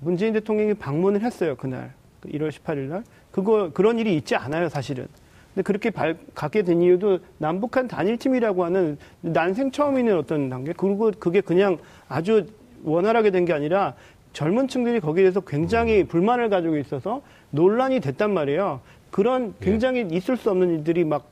문재인 0.00 0.32
대통령이 0.32 0.74
방문을 0.74 1.22
했어요 1.22 1.56
그날 1.56 1.92
1월 2.26 2.50
18일 2.50 2.78
날 2.88 3.04
그거 3.30 3.70
그런 3.72 3.98
일이 3.98 4.16
있지 4.16 4.34
않아요 4.36 4.68
사실은. 4.68 5.06
근데 5.54 5.62
그렇게 5.62 5.90
발, 5.90 6.16
갖게 6.34 6.62
된 6.62 6.82
이유도 6.82 7.18
남북한 7.38 7.88
단일팀이라고 7.88 8.64
하는 8.64 8.98
난생 9.20 9.70
처음 9.70 9.98
있는 9.98 10.16
어떤 10.16 10.48
단계 10.48 10.72
그리고 10.72 11.10
그게 11.18 11.40
그냥 11.40 11.78
아주 12.08 12.46
원활하게 12.84 13.30
된 13.30 13.44
게 13.44 13.52
아니라 13.52 13.94
젊은 14.32 14.68
층들이 14.68 15.00
거기에 15.00 15.24
대해서 15.24 15.40
굉장히 15.40 16.04
불만을 16.04 16.48
가지고 16.48 16.76
있어서 16.76 17.22
논란이 17.50 18.00
됐단 18.00 18.32
말이에요. 18.32 18.80
그런 19.10 19.54
예. 19.60 19.64
굉장히 19.64 20.06
있을 20.12 20.36
수 20.36 20.50
없는 20.50 20.70
일들이 20.70 21.04
막, 21.04 21.28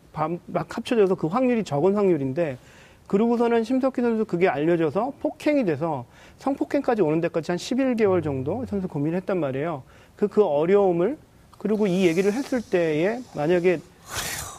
막 0.47 0.77
합쳐져서 0.77 1.15
그 1.15 1.27
확률이 1.27 1.63
적은 1.63 1.95
확률인데 1.95 2.59
그러고서는 3.07 3.63
심석희 3.63 4.01
선수 4.01 4.25
그게 4.25 4.49
알려져서 4.49 5.13
폭행이 5.21 5.65
돼서 5.65 6.07
성폭행까지 6.39 7.03
오는 7.03 7.21
데까지 7.21 7.53
한 7.53 7.59
11개월 7.59 8.23
정도 8.23 8.65
선수 8.67 8.89
고민을 8.89 9.17
했단 9.19 9.39
말이에요. 9.39 9.83
그, 10.17 10.29
그 10.29 10.45
어려움을 10.45 11.19
그리고 11.59 11.87
이 11.87 12.07
얘기를 12.07 12.33
했을 12.33 12.61
때에 12.61 13.21
만약에 13.35 13.81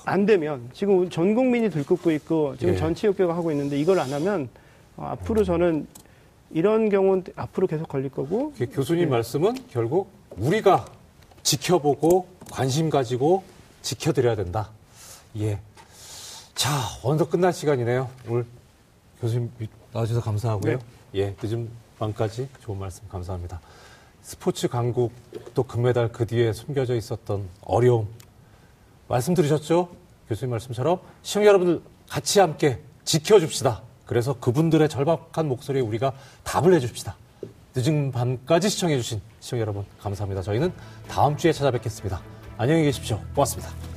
안 0.05 0.25
되면 0.25 0.69
지금 0.73 1.09
전 1.09 1.35
국민이 1.35 1.69
들끓고 1.69 2.11
있고 2.11 2.55
지금 2.57 2.73
예. 2.73 2.77
전체육계가 2.77 3.35
하고 3.35 3.51
있는데 3.51 3.77
이걸 3.77 3.99
안 3.99 4.11
하면 4.13 4.49
어, 4.95 5.05
앞으로 5.11 5.43
저는 5.43 5.85
이런 6.51 6.89
경우는 6.89 7.25
앞으로 7.35 7.67
계속 7.67 7.87
걸릴 7.89 8.09
거고. 8.09 8.53
교수님 8.71 9.03
예. 9.03 9.05
말씀은 9.07 9.55
결국 9.69 10.09
우리가 10.37 10.85
지켜보고 11.43 12.27
관심 12.51 12.89
가지고 12.89 13.43
지켜드려야 13.81 14.35
된다. 14.35 14.69
예. 15.39 15.59
자, 16.55 16.69
어느덧 17.03 17.29
끝날 17.29 17.53
시간이네요. 17.53 18.09
오늘 18.27 18.45
교수님 19.21 19.51
나와주셔서 19.93 20.23
감사하고요. 20.23 20.77
네. 20.77 20.83
예, 21.15 21.35
늦은 21.41 21.69
밤까지 21.99 22.49
좋은 22.61 22.77
말씀 22.79 23.07
감사합니다. 23.07 23.59
스포츠 24.21 24.67
강국 24.67 25.13
또 25.53 25.63
금메달 25.63 26.11
그 26.11 26.25
뒤에 26.25 26.51
숨겨져 26.53 26.95
있었던 26.95 27.47
어려움 27.61 28.07
말씀 29.07 29.33
들으셨죠? 29.33 29.89
교수님 30.27 30.51
말씀처럼 30.51 30.99
시청자 31.23 31.47
여러분들 31.47 31.81
같이 32.09 32.39
함께 32.39 32.81
지켜줍시다. 33.05 33.83
그래서 34.05 34.33
그분들의 34.39 34.89
절박한 34.89 35.47
목소리에 35.47 35.81
우리가 35.81 36.13
답을 36.43 36.73
해줍시다. 36.73 37.15
늦은 37.75 38.11
밤까지 38.11 38.69
시청해주신 38.69 39.21
시청자 39.39 39.61
여러분 39.61 39.85
감사합니다. 40.01 40.41
저희는 40.41 40.73
다음 41.07 41.37
주에 41.37 41.53
찾아뵙겠습니다. 41.53 42.21
안녕히 42.57 42.83
계십시오. 42.83 43.21
고맙습니다. 43.33 43.96